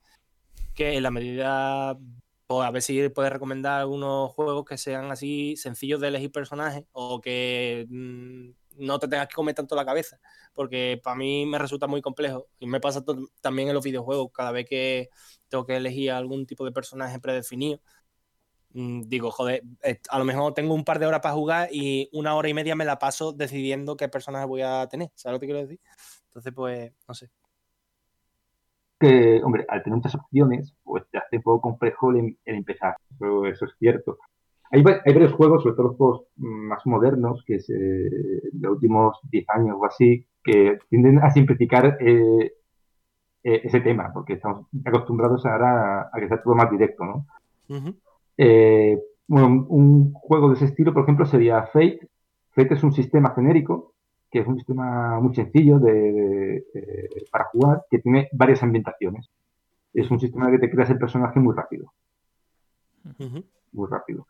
que 0.73 0.95
en 0.95 1.03
la 1.03 1.11
medida, 1.11 1.97
pues 2.49 2.67
a 2.67 2.71
ver 2.71 2.81
si 2.81 3.09
puedes 3.09 3.31
recomendar 3.31 3.79
algunos 3.81 4.31
juegos 4.31 4.65
que 4.65 4.77
sean 4.77 5.11
así 5.11 5.55
sencillos 5.55 6.01
de 6.01 6.07
elegir 6.09 6.31
personajes 6.31 6.83
o 6.93 7.21
que 7.21 7.85
mm, 7.89 8.49
no 8.85 8.99
te 8.99 9.07
tengas 9.07 9.27
que 9.27 9.35
comer 9.35 9.53
tanto 9.55 9.75
la 9.75 9.85
cabeza, 9.85 10.19
porque 10.53 10.99
para 11.03 11.15
mí 11.15 11.45
me 11.45 11.59
resulta 11.59 11.85
muy 11.87 12.01
complejo. 12.01 12.47
Y 12.59 12.65
me 12.67 12.79
pasa 12.79 13.03
también 13.41 13.67
en 13.69 13.75
los 13.75 13.83
videojuegos, 13.83 14.31
cada 14.33 14.51
vez 14.51 14.65
que 14.67 15.09
tengo 15.47 15.65
que 15.65 15.75
elegir 15.77 16.11
algún 16.11 16.45
tipo 16.47 16.65
de 16.65 16.71
personaje 16.71 17.19
predefinido. 17.19 17.81
mm, 18.71 19.03
Digo, 19.03 19.31
joder, 19.31 19.63
eh, 19.83 19.99
a 20.09 20.19
lo 20.19 20.25
mejor 20.25 20.53
tengo 20.53 20.73
un 20.75 20.85
par 20.85 20.99
de 20.99 21.07
horas 21.07 21.21
para 21.21 21.35
jugar 21.35 21.69
y 21.71 22.09
una 22.13 22.35
hora 22.35 22.49
y 22.49 22.53
media 22.55 22.75
me 22.75 22.85
la 22.85 22.99
paso 22.99 23.33
decidiendo 23.33 23.97
qué 23.97 24.09
personaje 24.09 24.45
voy 24.47 24.61
a 24.63 24.87
tener. 24.89 25.11
¿Sabes 25.15 25.35
lo 25.35 25.39
que 25.39 25.47
quiero 25.47 25.61
decir? 25.61 25.79
Entonces, 26.27 26.53
pues, 26.55 26.93
no 27.07 27.13
sé. 27.15 27.29
Que, 28.99 29.41
hombre, 29.43 29.65
al 29.69 29.81
tener 29.83 29.97
muchas 29.97 30.15
opciones, 30.15 30.75
pues 30.83 31.03
te 31.11 31.17
hace 31.17 31.37
un 31.37 31.43
poco 31.43 31.61
complejo 31.61 32.11
el, 32.11 32.37
el 32.45 32.55
empezar. 32.55 32.97
Eso, 33.15 33.45
eso 33.45 33.65
es 33.65 33.71
cierto. 33.79 34.17
hay, 34.71 34.79
hay, 35.05 35.13
varios 35.13 35.33
juegos, 35.33 35.63
sobre 35.63 35.75
todo 35.75 35.87
los 35.87 35.97
juegos 35.97 36.23
más 36.35 36.85
modernos, 36.85 37.43
que 37.45 37.55
es 37.55 37.69
eh, 37.69 37.73
de 37.75 38.59
los 38.61 38.73
últimos 38.73 39.17
10 39.31 39.45
años 39.49 39.77
o 39.79 39.85
así, 39.85 40.25
que 40.43 40.79
tienden 40.89 41.19
a 41.19 41.31
simplificar 41.31 41.97
eh, 42.01 42.51
eh, 43.43 43.61
ese 43.63 43.79
tema, 43.79 44.11
porque 44.13 44.33
estamos 44.33 44.67
acostumbrados 44.83 45.45
ahora 45.45 46.09
a, 46.11 46.19
que 46.19 46.27
sea 46.27 46.41
todo 46.41 46.55
más 46.55 46.69
directo, 46.69 47.05
¿no? 47.05 47.25
eh, 48.37 48.99
bueno, 49.27 49.65
un 49.69 50.11
juego 50.13 50.49
de 50.49 50.55
ese 50.55 50.65
estilo, 50.65 50.93
por 50.93 51.03
ejemplo, 51.03 51.25
sería 51.25 51.63
Fate. 51.67 52.09
Fate 52.51 52.73
es 52.73 52.83
un 52.83 52.91
sistema 52.91 53.33
genérico, 53.33 53.93
que 54.31 54.39
es 54.39 54.47
un 54.47 54.57
sistema 54.57 55.19
muy 55.19 55.33
sencillo 55.35 55.79
de, 55.79 55.93
de, 55.93 56.65
de, 56.73 57.25
para 57.31 57.45
jugar, 57.45 57.85
que 57.89 57.99
tiene 57.99 58.29
varias 58.33 58.61
ambientaciones. 58.63 59.29
Es 59.93 60.09
un 60.11 60.19
sistema 60.19 60.51
que 60.51 60.59
te 60.59 60.69
creas 60.69 60.89
el 60.89 60.99
personaje 60.99 61.39
muy 61.39 61.55
rápido. 61.55 61.91
Muy 63.71 63.87
rápido. 63.89 64.27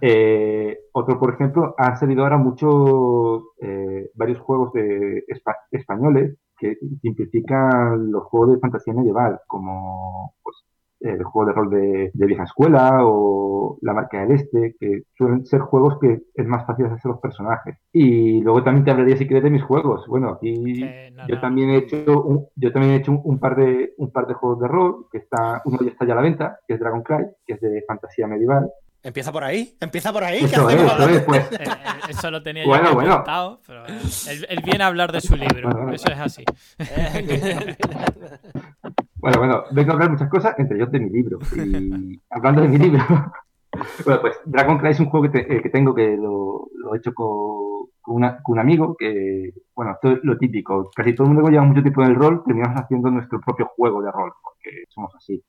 Eh, 0.00 0.78
otro, 0.92 1.18
por 1.18 1.34
ejemplo, 1.34 1.74
han 1.78 1.96
salido 1.96 2.22
ahora 2.22 2.38
muchos, 2.38 3.44
eh, 3.60 4.10
varios 4.14 4.38
juegos 4.40 4.72
de 4.72 5.24
espa 5.28 5.56
españoles 5.70 6.36
que 6.58 6.76
simplifican 7.00 8.10
los 8.10 8.24
juegos 8.24 8.54
de 8.54 8.58
fantasía 8.58 8.92
medieval, 8.92 9.40
como 9.46 10.34
pues, 10.42 10.56
el 11.00 11.24
juego 11.24 11.48
de 11.48 11.54
rol 11.54 11.70
de, 11.70 12.10
de, 12.12 12.26
vieja 12.26 12.44
escuela 12.44 12.98
o 13.02 13.78
la 13.80 13.94
marca 13.94 14.20
del 14.20 14.32
este, 14.32 14.76
que 14.78 15.02
suelen 15.16 15.46
ser 15.46 15.60
juegos 15.60 15.98
que 15.98 16.20
es 16.34 16.46
más 16.46 16.66
fácil 16.66 16.86
hacer 16.86 17.10
los 17.10 17.20
personajes. 17.20 17.76
Y 17.92 18.40
luego 18.42 18.62
también 18.62 18.84
te 18.84 18.90
hablaría 18.90 19.16
si 19.16 19.26
quieres 19.26 19.44
de 19.44 19.50
mis 19.50 19.62
juegos. 19.62 20.06
Bueno, 20.06 20.30
aquí 20.30 20.82
eh, 20.82 21.10
no, 21.14 21.26
yo 21.26 21.36
no. 21.36 21.40
también 21.40 21.70
he 21.70 21.78
hecho 21.78 22.22
un, 22.22 22.46
yo 22.54 22.72
también 22.72 22.94
he 22.94 22.96
hecho 22.96 23.12
un, 23.12 23.20
un, 23.24 23.38
par 23.38 23.56
de 23.56 23.94
un 23.96 24.10
par 24.10 24.26
de 24.26 24.34
juegos 24.34 24.60
de 24.60 24.68
rol 24.68 25.06
que 25.10 25.18
está 25.18 25.62
uno 25.64 25.78
ya 25.80 25.90
está 25.90 26.06
ya 26.06 26.12
a 26.12 26.16
la 26.16 26.22
venta, 26.22 26.58
que 26.66 26.74
es 26.74 26.80
Dragon 26.80 27.02
Cry, 27.02 27.26
que 27.46 27.54
es 27.54 27.60
de 27.60 27.82
fantasía 27.86 28.26
medieval. 28.26 28.70
Empieza 29.02 29.32
por 29.32 29.44
ahí, 29.44 29.74
empieza 29.80 30.12
por 30.12 30.22
ahí. 30.22 30.44
Eso, 30.44 30.68
es, 30.68 30.76
eso, 30.76 31.08
es, 31.08 31.22
pues. 31.22 31.52
eh, 31.60 31.64
eso 32.10 32.30
lo 32.30 32.42
tenía 32.42 32.66
bueno, 32.66 32.90
yo 32.90 32.94
bueno. 32.94 33.16
Contado, 33.16 33.60
pero 33.66 33.86
él, 33.86 34.46
él, 34.46 34.60
viene 34.62 34.84
a 34.84 34.88
hablar 34.88 35.10
de 35.10 35.22
su 35.22 35.36
libro, 35.36 35.70
bueno, 35.70 35.94
eso 35.94 36.12
es 36.12 36.18
así. 36.18 36.44
bueno, 39.20 39.38
bueno, 39.38 39.64
vengo 39.72 39.90
a 39.90 39.94
hablar 39.94 40.10
muchas 40.10 40.28
cosas, 40.28 40.54
entre 40.58 40.76
ellos 40.76 40.90
de 40.90 41.00
mi 41.00 41.10
libro. 41.10 41.38
Y 41.56 42.20
hablando 42.30 42.62
de 42.62 42.68
mi 42.68 42.78
libro, 42.78 43.02
bueno, 44.04 44.20
pues 44.20 44.40
Dragon 44.44 44.78
Cry 44.78 44.90
es 44.90 45.00
un 45.00 45.06
juego 45.10 45.30
que, 45.30 45.40
te, 45.40 45.56
eh, 45.56 45.62
que 45.62 45.70
tengo 45.70 45.94
que 45.94 46.16
lo, 46.16 46.68
lo, 46.74 46.94
he 46.94 46.98
hecho 46.98 47.12
con, 47.12 47.88
con, 48.00 48.16
una, 48.16 48.42
con, 48.42 48.54
un 48.54 48.58
amigo, 48.60 48.96
que, 48.98 49.52
bueno, 49.74 49.92
esto 49.92 50.12
es 50.12 50.18
lo 50.22 50.38
típico. 50.38 50.90
Casi 50.94 51.14
todo 51.14 51.26
el 51.26 51.34
mundo 51.34 51.46
que 51.46 51.52
lleva 51.52 51.64
mucho 51.64 51.82
tiempo 51.82 52.02
en 52.02 52.10
el 52.10 52.16
rol, 52.16 52.42
terminamos 52.44 52.80
haciendo 52.80 53.10
nuestro 53.10 53.40
propio 53.40 53.66
juego 53.76 54.02
de 54.02 54.10
rol, 54.10 54.32
porque 54.42 54.84
somos 54.88 55.14
así. 55.14 55.42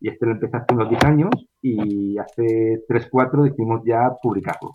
Y 0.00 0.08
este 0.08 0.26
lo 0.26 0.32
empecé 0.32 0.56
hace 0.56 0.74
unos 0.74 0.90
10 0.90 1.04
años 1.04 1.30
y 1.62 2.18
hace 2.18 2.82
3, 2.86 3.08
4 3.10 3.42
decidimos 3.44 3.82
ya 3.84 4.10
publicarlo. 4.22 4.70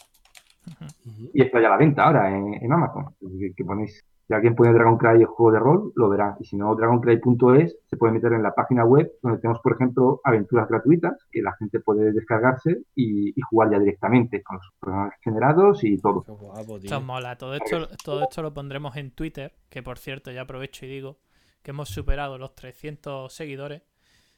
Uh 0.67 0.85
-huh. 0.85 1.29
Y 1.33 1.41
está 1.43 1.61
ya 1.61 1.67
a 1.67 1.71
la 1.71 1.77
venta 1.77 2.03
ahora 2.03 2.35
en, 2.35 2.55
en 2.55 2.73
Amazon. 2.73 3.05
Que, 3.19 3.53
que, 3.55 3.63
ponéis, 3.63 4.03
si 4.31 4.35
alguien 4.35 4.55
pone 4.55 4.71
Dragon 4.71 4.97
Cry 4.97 5.19
el 5.19 5.25
juego 5.25 5.51
de 5.51 5.59
rol, 5.59 5.91
lo 5.93 6.07
verá. 6.07 6.37
Y 6.39 6.45
si 6.45 6.55
no, 6.55 6.73
dragoncry.es 6.73 7.77
se 7.85 7.97
puede 7.97 8.13
meter 8.13 8.31
en 8.31 8.41
la 8.41 8.55
página 8.55 8.85
web 8.85 9.11
donde 9.21 9.39
tenemos, 9.39 9.61
por 9.61 9.73
ejemplo, 9.73 10.21
aventuras 10.23 10.69
gratuitas 10.69 11.17
que 11.29 11.41
la 11.41 11.51
gente 11.57 11.81
puede 11.81 12.13
descargarse 12.13 12.83
y, 12.95 13.37
y 13.37 13.41
jugar 13.41 13.71
ya 13.71 13.79
directamente 13.79 14.41
con 14.41 14.55
los 14.55 14.71
programas 14.79 15.13
generados 15.21 15.83
y 15.83 15.97
todo. 15.97 16.23
Qué 16.23 16.31
guapo, 16.31 16.79
tío. 16.79 16.85
Esto 16.85 17.01
mola. 17.01 17.37
Todo 17.37 17.55
esto, 17.55 17.89
todo 18.05 18.23
esto 18.23 18.41
lo 18.41 18.53
pondremos 18.53 18.95
en 18.95 19.11
Twitter, 19.11 19.53
que 19.69 19.83
por 19.83 19.97
cierto, 19.97 20.31
ya 20.31 20.43
aprovecho 20.43 20.85
y 20.85 20.89
digo 20.89 21.17
que 21.61 21.71
hemos 21.71 21.89
superado 21.89 22.37
los 22.37 22.55
300 22.55 23.33
seguidores 23.33 23.83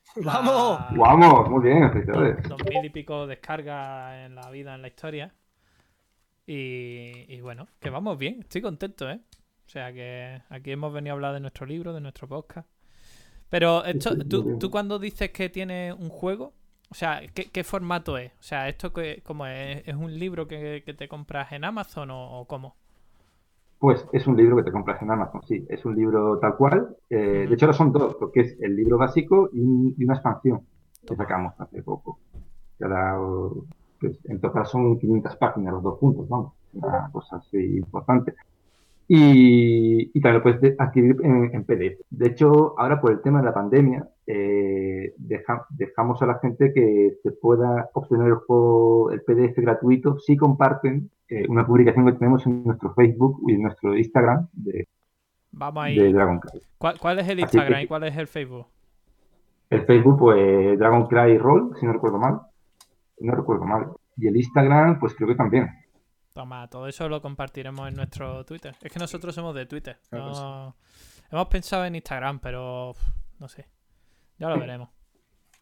¡Vamos! 0.15 0.79
La... 0.91 0.97
¡Vamos! 0.97 1.49
Muy 1.51 1.63
bien. 1.63 1.91
Dos 2.49 2.62
mil 2.67 2.84
y 2.84 2.89
pico 2.89 3.27
descargas 3.27 4.25
en 4.25 4.34
la 4.34 4.49
vida, 4.49 4.73
en 4.73 4.82
la 4.82 4.88
historia. 4.88 5.34
Y, 6.45 7.25
y, 7.34 7.41
bueno, 7.41 7.67
que 7.79 7.89
vamos 7.89 8.17
bien, 8.17 8.39
estoy 8.41 8.62
contento, 8.62 9.10
¿eh? 9.10 9.21
O 9.65 9.69
sea 9.69 9.91
que 9.93 10.41
aquí 10.49 10.71
hemos 10.71 10.93
venido 10.93 11.13
a 11.13 11.15
hablar 11.15 11.34
de 11.34 11.39
nuestro 11.39 11.65
libro, 11.65 11.93
de 11.93 12.02
nuestro 12.02 12.28
podcast. 12.28 12.67
Pero 13.49 13.86
esto, 13.86 14.17
tú, 14.28 14.58
tú 14.58 14.71
cuando 14.71 14.99
dices 14.99 15.32
que 15.32 15.49
tienes 15.49 15.93
un 15.93 16.10
juego, 16.10 16.54
o 16.89 16.95
sea, 16.95 17.21
¿qué, 17.34 17.52
¿qué, 17.52 17.63
formato 17.63 18.17
es? 18.17 18.32
O 18.34 18.43
sea, 18.43 18.67
¿esto 18.67 18.91
que, 18.91 19.21
cómo 19.23 19.45
es? 19.45 19.88
¿Es 19.88 19.95
un 19.95 20.17
libro 20.17 20.47
que, 20.47 20.84
que 20.86 20.93
te 20.93 21.08
compras 21.08 21.52
en 21.52 21.63
Amazon 21.63 22.12
o, 22.12 22.39
o 22.39 22.45
cómo? 22.45 22.76
Pues 23.80 24.08
es 24.13 24.28
un 24.28 24.38
libro 24.38 24.56
que 24.56 24.63
te 24.63 24.71
compras 24.71 25.02
en 25.02 25.12
Amazon, 25.12 25.41
sí, 25.45 25.65
es 25.69 25.84
un 25.86 25.95
libro 25.95 26.39
tal 26.39 26.56
cual. 26.56 26.95
Eh, 27.10 27.45
de 27.47 27.54
hecho, 27.54 27.65
ahora 27.65 27.78
son 27.78 27.91
dos, 27.91 28.15
porque 28.15 28.39
es 28.39 28.58
el 28.62 28.76
libro 28.76 28.97
básico 28.97 29.49
y, 29.52 29.93
y 29.97 30.06
una 30.06 30.13
expansión 30.13 30.62
que 31.06 31.15
sacamos 31.15 31.54
hace 31.60 31.84
poco. 31.84 32.19
Cada, 32.80 33.19
pues, 33.99 34.17
en 34.26 34.39
total 34.39 34.65
son 34.65 34.97
500 34.99 35.36
páginas 35.36 35.73
los 35.73 35.84
dos 35.84 35.99
juntos, 35.99 36.30
vamos, 36.30 36.54
una 36.73 37.10
cosa 37.12 37.38
así 37.38 37.58
importante. 37.58 38.36
Y, 39.15 40.10
y 40.12 40.21
también 40.21 40.38
lo 40.38 40.41
puedes 40.41 40.80
adquirir 40.80 41.17
en, 41.21 41.54
en, 41.54 41.63
PDF. 41.65 42.02
De 42.10 42.30
hecho, 42.30 42.73
ahora 42.80 42.99
por 42.99 43.12
el 43.12 43.21
tema 43.21 43.41
de 43.41 43.45
la 43.45 43.54
pandemia, 43.54 44.10
eh, 44.26 45.13
deja, 45.17 45.67
dejamos 45.69 46.19
a 46.23 46.26
la 46.26 46.39
gente 46.39 46.73
que 46.73 47.13
se 47.21 47.32
pueda 47.34 47.91
obtener 47.93 48.30
el 48.30 48.34
juego, 48.38 49.12
el 49.12 49.21
PDF 49.21 49.56
gratuito, 49.58 50.17
si 50.17 50.36
comparten 50.36 51.12
eh, 51.30 51.45
una 51.47 51.63
publicación 51.63 52.08
que 52.08 52.13
tenemos 52.13 52.43
en 52.47 52.63
nuestro 52.63 52.91
Facebook 52.95 53.39
y 53.47 53.54
en 53.54 53.62
nuestro 53.62 53.95
Instagram 53.95 54.47
de, 54.54 54.88
Vamos 55.52 55.84
ahí. 55.84 55.99
de 55.99 56.12
Dragon 56.12 56.39
Cry. 56.39 56.62
¿Cuál, 56.80 56.99
¿Cuál, 56.99 57.19
es 57.19 57.30
el 57.30 57.39
Instagram 57.39 57.78
que, 57.78 57.84
y 57.84 57.88
cuál 57.88 58.04
es 58.06 58.17
el 58.17 58.26
Facebook? 58.26 58.65
El 59.69 59.86
Facebook, 59.86 60.17
pues 60.17 60.80
Dragon 60.80 61.06
Cry 61.06 61.38
Roll, 61.38 61.76
si 61.80 61.86
no 61.86 61.93
recuerdo 61.93 62.17
mal. 62.17 62.39
Si 63.19 63.28
no 63.28 63.36
recuerdo 63.36 63.65
mal. 63.65 63.89
Y 64.17 64.26
el 64.26 64.38
Instagram, 64.38 64.99
pues 64.99 65.13
creo 65.13 65.28
que 65.28 65.36
también. 65.36 65.69
Toma, 66.34 66.67
todo 66.67 66.88
eso 66.88 67.08
lo 67.08 67.22
compartiremos 67.22 67.88
en 67.88 67.96
nuestro 67.96 68.43
Twitter. 68.43 68.76
Es 68.82 68.91
que 68.91 68.98
nosotros 68.98 69.36
somos 69.36 69.54
de 69.54 69.67
Twitter. 69.67 70.00
No... 70.12 70.76
Hemos 71.30 71.48
pensado 71.48 71.86
en 71.86 71.96
Instagram, 71.96 72.39
pero 72.39 72.93
no 73.39 73.48
sé. 73.48 73.67
Ya 74.39 74.50
lo 74.50 74.60
veremos. 74.60 74.89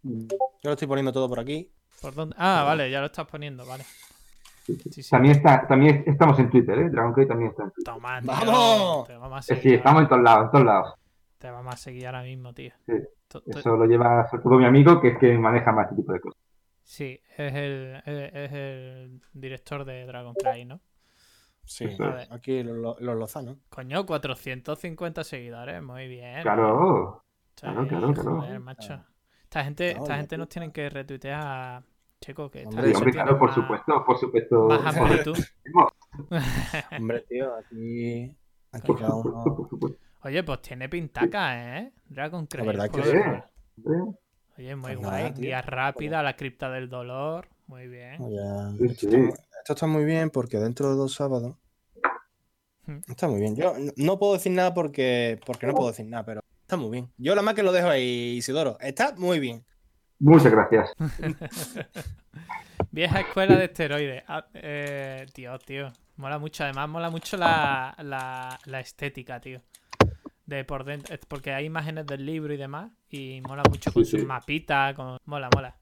Yo 0.01 0.27
lo 0.63 0.71
estoy 0.71 0.87
poniendo 0.87 1.11
todo 1.11 1.27
por 1.27 1.41
aquí. 1.41 1.69
¿Por 2.01 2.15
dónde? 2.15 2.35
Ah, 2.39 2.63
vale, 2.65 2.89
ya 2.89 3.01
lo 3.01 3.07
estás 3.07 3.27
poniendo, 3.27 3.65
vale. 3.65 3.83
Sí, 4.65 4.77
sí. 4.91 5.09
También, 5.09 5.35
está, 5.35 5.67
también 5.67 6.03
estamos 6.07 6.39
en 6.39 6.49
Twitter, 6.49 6.79
¿eh? 6.79 6.89
Dragon 6.89 7.13
Cray 7.13 7.27
también 7.27 7.51
está 7.51 7.63
en 7.63 7.71
Twitter. 7.71 7.93
Toma, 7.93 8.21
tío, 8.21 8.31
¡Vamos! 8.31 9.07
Te 9.07 9.17
vamos 9.17 9.39
a 9.39 9.41
seguir, 9.41 9.63
sí, 9.63 9.73
estamos 9.73 10.03
en 10.03 10.07
todos 10.07 10.23
lados, 10.23 10.45
en 10.45 10.51
todos 10.51 10.65
lados. 10.65 10.93
Te 11.37 11.51
vamos 11.51 11.73
a 11.73 11.77
seguir 11.77 12.05
ahora 12.05 12.23
mismo, 12.23 12.53
tío. 12.53 12.71
Sí. 12.85 12.93
Eso 13.45 13.75
lo 13.75 13.85
lleva 13.85 14.27
sobre 14.29 14.43
todo 14.43 14.57
mi 14.57 14.65
amigo, 14.65 15.01
que 15.01 15.09
es 15.09 15.17
que 15.17 15.37
maneja 15.37 15.71
más 15.71 15.85
este 15.85 15.97
tipo 15.97 16.13
de 16.13 16.21
cosas. 16.21 16.40
Sí, 16.91 17.21
es 17.37 17.53
el, 17.55 18.03
es 18.05 18.51
el 18.51 19.21
director 19.31 19.85
de 19.85 20.05
Dragon 20.05 20.33
Cry, 20.33 20.65
¿no? 20.65 20.81
Sí, 21.63 21.85
aquí 22.29 22.63
los 22.63 22.99
lo, 22.99 23.15
Lozano. 23.15 23.59
Coño, 23.69 24.05
450 24.05 25.23
seguidores, 25.23 25.81
muy 25.81 26.09
bien. 26.09 26.41
Claro. 26.41 27.23
Claro, 27.55 27.87
claro, 27.87 28.13
claro. 28.13 28.41
Joder, 28.41 28.59
macho. 28.59 29.05
Esta 29.41 29.63
gente, 29.63 29.91
esta 29.91 30.17
gente 30.17 30.37
nos 30.37 30.49
tiene 30.49 30.69
que 30.73 30.89
retuitear, 30.89 31.81
chico, 32.19 32.51
que 32.51 32.65
hombre, 32.65 32.93
hombre 32.93 33.11
claro, 33.13 33.39
por 33.39 33.47
más, 33.47 33.55
supuesto, 33.55 34.03
por 34.05 34.17
supuesto. 34.17 34.67
Más 34.67 35.93
hombre, 36.99 37.21
tío, 37.21 37.55
aquí, 37.55 38.37
aquí 38.73 38.87
por 38.87 38.99
cada 38.99 39.15
uno... 39.15 39.23
Supuesto, 39.23 39.55
por 39.55 39.69
supuesto. 39.69 39.99
Oye, 40.23 40.43
pues 40.43 40.61
tiene 40.61 40.89
pintaca, 40.89 41.77
¿eh? 41.77 41.93
Dragon 42.03 42.45
Cry. 42.47 42.59
La 42.59 42.65
verdad 42.65 42.91
que 42.91 43.01
sí. 43.01 43.17
Oye, 44.57 44.75
muy 44.75 44.95
pues 44.95 45.05
guay. 45.05 45.23
Nada, 45.23 45.35
Guía 45.35 45.61
rápida, 45.61 46.23
la 46.23 46.35
cripta 46.35 46.69
del 46.69 46.89
dolor. 46.89 47.47
Muy 47.67 47.87
bien. 47.87 48.21
Oye, 48.21 48.89
sí, 48.95 48.95
sí. 48.95 49.05
Esto, 49.07 49.17
esto, 49.59 49.73
está 49.73 49.87
muy 49.87 50.05
bien 50.05 50.29
porque 50.29 50.57
dentro 50.57 50.89
de 50.89 50.95
dos 50.95 51.13
sábados. 51.13 51.55
Está 53.07 53.27
muy 53.27 53.39
bien. 53.39 53.55
Yo 53.55 53.73
no 53.95 54.19
puedo 54.19 54.33
decir 54.33 54.51
nada 54.51 54.73
porque, 54.73 55.39
porque 55.45 55.67
no 55.67 55.73
puedo 55.73 55.89
decir 55.89 56.05
nada, 56.05 56.25
pero 56.25 56.41
está 56.61 56.75
muy 56.75 56.89
bien. 56.89 57.11
Yo 57.17 57.35
la 57.35 57.41
más 57.41 57.53
que 57.53 57.63
lo 57.63 57.71
dejo 57.71 57.87
ahí, 57.87 58.35
Isidoro. 58.37 58.77
Está 58.81 59.13
muy 59.15 59.39
bien. 59.39 59.63
Muchas 60.19 60.51
gracias. 60.51 60.91
Vieja 62.91 63.21
escuela 63.21 63.55
de 63.55 63.65
esteroides. 63.65 64.23
Ah, 64.27 64.45
eh, 64.53 65.25
tío, 65.33 65.57
tío. 65.59 65.93
Mola 66.17 66.37
mucho. 66.39 66.63
Además, 66.63 66.89
mola 66.89 67.09
mucho 67.09 67.37
la, 67.37 67.95
la, 67.99 68.59
la 68.65 68.79
estética, 68.81 69.39
tío 69.39 69.61
de 70.55 70.65
por 70.65 70.83
dentro, 70.83 71.15
porque 71.27 71.53
hay 71.53 71.65
imágenes 71.65 72.05
del 72.05 72.25
libro 72.25 72.53
y 72.53 72.57
demás, 72.57 72.91
y 73.09 73.41
mola 73.47 73.63
mucho 73.69 73.91
con 73.91 74.05
sí, 74.05 74.11
sus 74.11 74.21
sí. 74.21 74.25
mapitas, 74.25 74.93
con... 74.95 75.17
mola, 75.25 75.49
mola. 75.53 75.75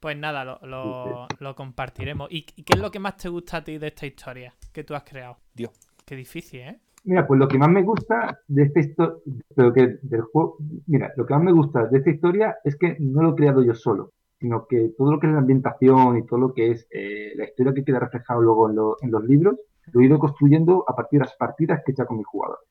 Pues 0.00 0.16
nada, 0.16 0.44
lo, 0.44 0.58
lo, 0.64 1.26
lo 1.38 1.54
compartiremos. 1.54 2.28
¿Y, 2.30 2.44
¿Y, 2.56 2.64
qué 2.64 2.74
es 2.74 2.80
lo 2.80 2.90
que 2.90 2.98
más 2.98 3.16
te 3.16 3.28
gusta 3.28 3.58
a 3.58 3.64
ti 3.64 3.78
de 3.78 3.86
esta 3.88 4.04
historia 4.04 4.52
que 4.72 4.82
tú 4.82 4.94
has 4.94 5.04
creado? 5.04 5.36
Dios. 5.54 5.70
Qué 6.04 6.16
difícil, 6.16 6.60
¿eh? 6.60 6.80
Mira, 7.04 7.26
pues 7.26 7.38
lo 7.38 7.48
que 7.48 7.58
más 7.58 7.68
me 7.68 7.82
gusta 7.82 8.38
de 8.46 8.62
esta 8.62 8.80
historia, 8.80 9.16
que 9.74 9.98
del 10.02 10.22
juego, 10.22 10.56
mira, 10.86 11.12
lo 11.16 11.26
que 11.26 11.34
más 11.34 11.42
me 11.42 11.52
gusta 11.52 11.86
de 11.86 11.98
esta 11.98 12.10
historia 12.10 12.56
es 12.62 12.76
que 12.76 12.96
no 13.00 13.22
lo 13.22 13.32
he 13.32 13.34
creado 13.34 13.62
yo 13.62 13.74
solo, 13.74 14.12
sino 14.38 14.66
que 14.66 14.92
todo 14.96 15.10
lo 15.10 15.18
que 15.18 15.26
es 15.26 15.32
la 15.32 15.40
ambientación 15.40 16.18
y 16.18 16.26
todo 16.26 16.38
lo 16.38 16.54
que 16.54 16.70
es 16.70 16.86
eh, 16.90 17.32
la 17.34 17.44
historia 17.44 17.74
que 17.74 17.84
queda 17.84 17.98
reflejado 17.98 18.40
luego 18.40 18.70
en, 18.70 18.76
lo, 18.76 18.96
en, 19.00 19.10
los 19.10 19.24
libros, 19.24 19.56
lo 19.92 20.00
he 20.00 20.06
ido 20.06 20.18
construyendo 20.18 20.84
a 20.86 20.94
partir 20.94 21.18
de 21.18 21.26
las 21.26 21.36
partidas 21.36 21.82
que 21.84 21.90
he 21.90 21.92
hecho 21.92 22.06
con 22.06 22.18
mis 22.18 22.26
jugadores. 22.26 22.68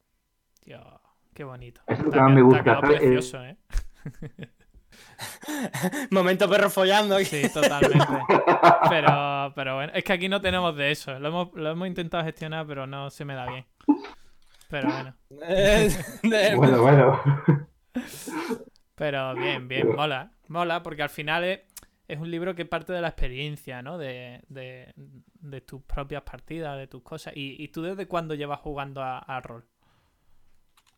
Dios. 0.64 1.01
Qué 1.42 1.46
bonito. 1.46 1.82
Es 1.88 1.98
lo 1.98 2.12
que 2.12 2.22
más 2.22 2.32
me 2.32 2.44
gusta. 2.44 2.80
Precioso, 2.82 3.44
¿eh? 3.44 3.58
Momento 6.12 6.48
perro 6.48 6.70
follando. 6.70 7.16
aquí. 7.16 7.26
Sí, 7.26 7.50
totalmente. 7.52 8.06
Pero, 8.90 9.52
pero 9.56 9.74
bueno, 9.74 9.92
es 9.96 10.04
que 10.04 10.14
aquí 10.14 10.30
no 10.30 10.40
tenemos 10.40 10.76
de 10.76 10.92
eso. 10.92 11.18
Lo 11.18 11.30
hemos, 11.30 11.50
lo 11.56 11.72
hemos 11.72 11.88
intentado 11.88 12.24
gestionar, 12.24 12.68
pero 12.68 12.86
no 12.86 13.10
se 13.10 13.26
me 13.26 13.34
da 13.34 13.50
bien. 13.50 13.66
Pero 14.70 14.88
bueno. 14.88 15.16
Bueno, 16.58 16.82
bueno. 16.84 17.20
Pero 18.94 19.34
bien, 19.34 19.68
bien, 19.68 19.96
mola. 19.96 20.34
Mola 20.48 20.84
porque 20.84 21.02
al 21.02 21.10
final 21.10 21.44
es, 21.44 21.62
es 22.08 22.20
un 22.20 22.30
libro 22.30 22.54
que 22.54 22.66
parte 22.66 22.94
de 22.94 23.02
la 23.02 23.08
experiencia, 23.08 23.82
¿no? 23.82 23.98
De, 23.98 24.44
de, 24.48 24.94
de 24.96 25.62
tus 25.62 25.82
propias 25.82 26.22
partidas, 26.22 26.78
de 26.78 26.86
tus 26.86 27.02
cosas. 27.02 27.34
¿Y, 27.36 27.56
y 27.64 27.70
tú 27.70 27.82
desde 27.82 28.08
cuándo 28.08 28.36
llevas 28.36 28.60
jugando 28.60 29.02
a, 29.02 29.18
a 29.18 29.42
rol? 29.42 29.66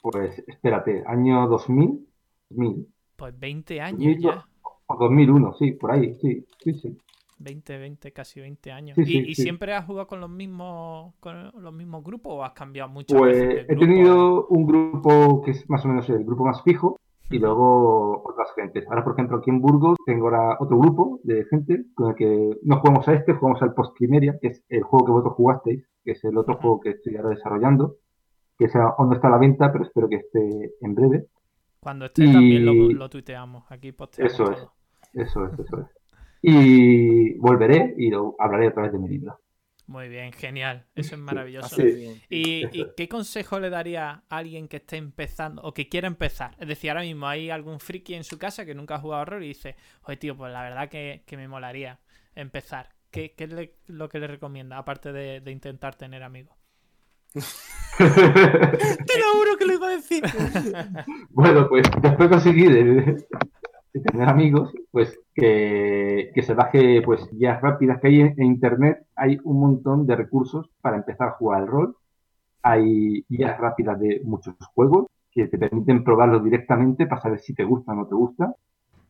Pues 0.04 0.44
espérate, 0.48 1.04
año 1.08 1.48
2000, 1.48 2.08
2000 2.50 2.88
Pues 3.16 3.40
20 3.40 3.80
años 3.82 4.00
Mil- 4.00 4.20
ya. 4.22 4.46
o 4.86 4.96
2001, 4.98 5.54
sí, 5.54 5.72
por 5.72 5.92
ahí, 5.92 6.14
sí, 6.22 6.46
sí, 6.64 6.74
sí. 6.74 6.98
20, 7.40 7.78
20, 7.78 8.12
casi 8.12 8.42
20 8.42 8.72
años. 8.72 8.96
Sí, 8.96 9.02
¿Y, 9.02 9.06
sí, 9.06 9.18
y 9.30 9.36
sí. 9.36 9.42
siempre 9.44 9.74
has 9.74 9.86
jugado 9.86 10.08
con 10.08 10.20
los 10.20 10.30
mismos 10.30 11.14
con 11.20 11.52
los 11.58 11.74
mismos 11.74 12.04
grupos 12.04 12.34
o 12.34 12.44
has 12.44 12.52
cambiado 12.52 12.94
veces 12.94 13.08
de 13.08 13.18
Pues 13.18 13.66
he 13.70 13.76
tenido 13.76 14.48
un 14.48 14.66
grupo 14.66 15.42
que 15.42 15.52
es 15.52 15.70
más 15.70 15.84
o 15.86 15.88
menos 15.88 16.10
el 16.10 16.24
grupo 16.26 16.46
más 16.46 16.62
fijo 16.64 16.98
y 17.30 17.40
luego 17.40 18.22
otras 18.24 18.50
gentes. 18.56 18.86
Ahora, 18.90 19.04
por 19.04 19.14
ejemplo, 19.14 19.38
aquí 19.38 19.50
en 19.50 19.62
Burgos 19.62 19.98
tengo 20.06 20.26
ahora 20.26 20.58
otro 20.60 20.78
grupo 20.78 21.20
de 21.24 21.46
gente 21.46 21.86
con 21.96 22.10
el 22.10 22.16
que 22.16 22.58
no 22.64 22.80
jugamos 22.80 23.08
a 23.08 23.14
este, 23.14 23.34
jugamos 23.34 23.62
al 23.62 23.74
Postcrimeria, 23.74 24.38
que 24.42 24.50
es 24.50 24.64
el 24.70 24.84
juego 24.84 25.06
que 25.06 25.12
vosotros 25.14 25.36
jugasteis, 25.36 25.84
que 26.04 26.12
es 26.12 26.24
el 26.24 26.38
otro 26.38 26.58
juego 26.58 26.80
que 26.82 26.90
estoy 26.92 27.16
ahora 27.16 27.30
desarrollando, 27.30 27.96
que 28.64 28.70
ese 28.70 28.80
aún 28.80 29.10
no 29.10 29.16
está 29.16 29.28
a 29.28 29.32
la 29.32 29.38
venta, 29.38 29.72
pero 29.72 29.84
espero 29.84 30.08
que 30.08 30.16
esté 30.16 30.74
en 30.82 30.96
breve. 30.96 31.26
Cuando 31.82 32.06
esté 32.06 32.26
también 32.32 32.66
lo, 32.66 32.74
lo 32.74 33.10
tuiteamos. 33.10 33.70
Aquí 33.70 33.92
posteamos 33.92 34.34
Eso 34.34 34.52
es. 34.52 34.58
Eso 35.14 35.46
es, 35.46 35.60
eso 35.60 35.80
es. 35.82 35.88
Y 36.46 37.38
volveré 37.38 37.96
y 37.98 38.10
lo 38.10 38.36
hablaré 38.38 38.68
otra 38.68 38.84
vez 38.84 38.92
de 38.92 39.00
mi 39.00 39.08
libro. 39.08 39.40
Muy 39.88 40.10
bien, 40.10 40.32
genial. 40.34 40.86
Eso 40.96 41.16
es 41.16 41.22
maravilloso. 41.22 41.76
Sí. 41.76 42.22
¿Y, 42.30 42.94
qué 42.96 43.08
consejo 43.08 43.60
le 43.60 43.70
daría 43.70 44.24
a 44.30 44.38
alguien 44.38 44.68
que 44.68 44.78
esté 44.78 44.98
empezando 44.98 45.62
o 45.62 45.74
que 45.74 45.88
quiera 45.88 46.08
empezar? 46.08 46.56
Es 46.60 46.68
decir, 46.68 46.90
ahora 46.90 47.04
mismo 47.04 47.28
hay 47.28 47.50
algún 47.50 47.80
friki 47.80 48.14
en 48.14 48.24
su 48.26 48.38
casa 48.38 48.66
que 48.66 48.76
nunca 48.76 48.96
ha 48.96 49.00
jugado 49.00 49.22
horror 49.22 49.44
y 49.44 49.50
dice, 49.50 49.76
oye 50.04 50.18
tío, 50.18 50.36
pues 50.36 50.52
la 50.52 50.64
verdad 50.64 50.90
que, 50.90 51.24
que 51.26 51.38
me 51.38 51.48
molaría 51.48 52.00
empezar. 52.36 52.90
¿Qué, 53.12 53.34
qué 53.36 53.44
es 53.46 53.54
le- 53.54 53.76
lo 53.88 54.10
que 54.10 54.20
le 54.20 54.28
recomienda, 54.28 54.78
aparte 54.78 55.12
de, 55.14 55.42
de 55.42 55.52
intentar 55.52 55.96
tener 55.96 56.24
amigos? 56.24 56.58
Te 57.98 59.20
lo 59.20 59.34
juro 59.38 59.58
que 59.58 59.66
lo 59.66 59.74
iba 59.74 59.88
a 59.88 59.92
decir. 59.92 60.24
Bueno, 61.30 61.68
pues 61.68 61.86
después 62.02 62.30
conseguí 62.30 62.68
de, 62.68 62.84
de 63.94 64.00
tener 64.02 64.30
amigos, 64.30 64.74
pues 64.92 65.20
que, 65.34 66.32
que 66.34 66.42
se 66.44 66.54
baje 66.54 67.02
pues 67.02 67.28
guías 67.32 67.62
rápidas 67.62 68.00
que 68.00 68.08
hay 68.08 68.22
en, 68.22 68.34
en 68.38 68.46
internet, 68.46 69.06
hay 69.16 69.40
un 69.44 69.60
montón 69.60 70.06
de 70.08 70.16
recursos 70.16 70.70
para 70.82 70.98
empezar 70.98 71.30
a 71.30 71.32
jugar 71.34 71.62
al 71.62 71.68
rol. 71.68 71.98
Hay 72.62 73.26
guías 73.28 73.58
rápidas 73.60 74.00
de 74.00 74.22
muchos 74.24 74.56
juegos 74.74 75.08
que 75.32 75.48
te 75.48 75.58
permiten 75.58 76.04
probarlos 76.04 76.44
directamente 76.44 77.08
para 77.08 77.22
saber 77.22 77.40
si 77.40 77.54
te 77.54 77.64
gusta 77.64 77.92
o 77.92 77.96
no 77.96 78.08
te 78.08 78.16
gusta 78.16 78.54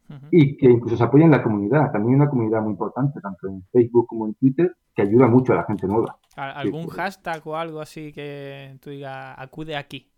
Ujú. 0.09 0.27
y 0.31 0.57
que 0.57 0.69
incluso 0.69 0.97
se 0.97 1.03
apoya 1.03 1.25
en 1.25 1.31
la 1.31 1.41
comunidad. 1.41 1.91
También 1.91 2.15
hay 2.15 2.21
una 2.21 2.29
comunidad 2.29 2.61
muy 2.61 2.71
importante, 2.71 3.19
tanto 3.21 3.47
en 3.47 3.63
Facebook 3.71 4.05
como 4.07 4.27
en 4.27 4.33
Twitter, 4.35 4.75
que 4.95 5.01
ayuda 5.01 5.27
mucho 5.27 5.53
a 5.53 5.57
la 5.57 5.63
gente 5.63 5.87
nueva. 5.87 6.17
¿Al- 6.35 6.57
¿Algún 6.57 6.85
pues. 6.85 6.97
hashtag 6.97 7.41
o 7.47 7.55
algo 7.55 7.79
así 7.81 8.11
que 8.11 8.77
tú 8.81 8.89
digas, 8.89 9.35
acude 9.37 9.75
aquí? 9.77 10.09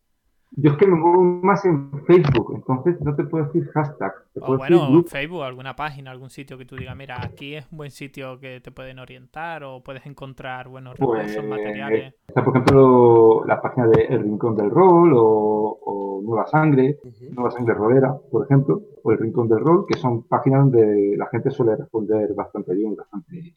Yo 0.58 0.72
es 0.72 0.78
que 0.78 0.88
me 0.88 0.96
muevo 0.96 1.22
más 1.44 1.66
en 1.66 1.92
Facebook, 2.06 2.54
entonces 2.56 3.02
no 3.02 3.14
te 3.16 3.26
puedo 3.26 3.46
decir 3.46 3.68
hashtag. 3.74 4.14
Te 4.34 4.40
O 4.40 4.46
puedo 4.46 4.58
bueno, 4.60 4.78
decir 4.78 4.92
grupo. 4.94 5.10
Facebook, 5.10 5.44
alguna 5.44 5.76
página, 5.76 6.12
algún 6.12 6.30
sitio 6.30 6.58
que 6.58 6.66
tú 6.66 6.76
digas, 6.78 6.96
mira, 6.96 7.18
aquí 7.22 7.56
es 7.56 7.68
un 7.72 7.78
buen 7.80 7.92
sitio 7.92 8.40
que 8.40 8.62
te 8.62 8.72
pueden 8.72 9.00
orientar 9.00 9.64
o 9.66 9.82
puedes 9.84 10.06
encontrar 10.06 10.70
buenos 10.70 10.98
recursos, 10.98 11.36
Pues, 11.36 11.48
materiales. 11.50 12.14
Está, 12.28 12.44
por 12.44 12.54
ejemplo, 12.56 13.44
la 13.46 13.62
página 13.62 13.88
de 13.88 14.04
El 14.06 14.24
Rincón 14.24 14.56
del 14.56 14.70
Rol 14.70 15.14
o, 15.14 15.78
o 15.86 16.05
Nueva 16.22 16.48
Sangre, 16.48 17.00
Nueva 17.32 17.52
Sangre 17.52 17.74
Rolera, 17.74 18.16
por 18.32 18.46
ejemplo, 18.46 18.82
o 19.04 19.12
El 19.12 19.18
Rincón 19.18 19.48
del 19.48 19.60
Rol, 19.60 19.86
que 19.88 19.98
son 19.98 20.24
páginas 20.24 20.62
donde 20.62 21.16
la 21.18 21.28
gente 21.28 21.52
suele 21.52 21.76
responder 21.76 22.34
bastante 22.34 22.74
bien 22.74 22.96
bastante 22.96 23.54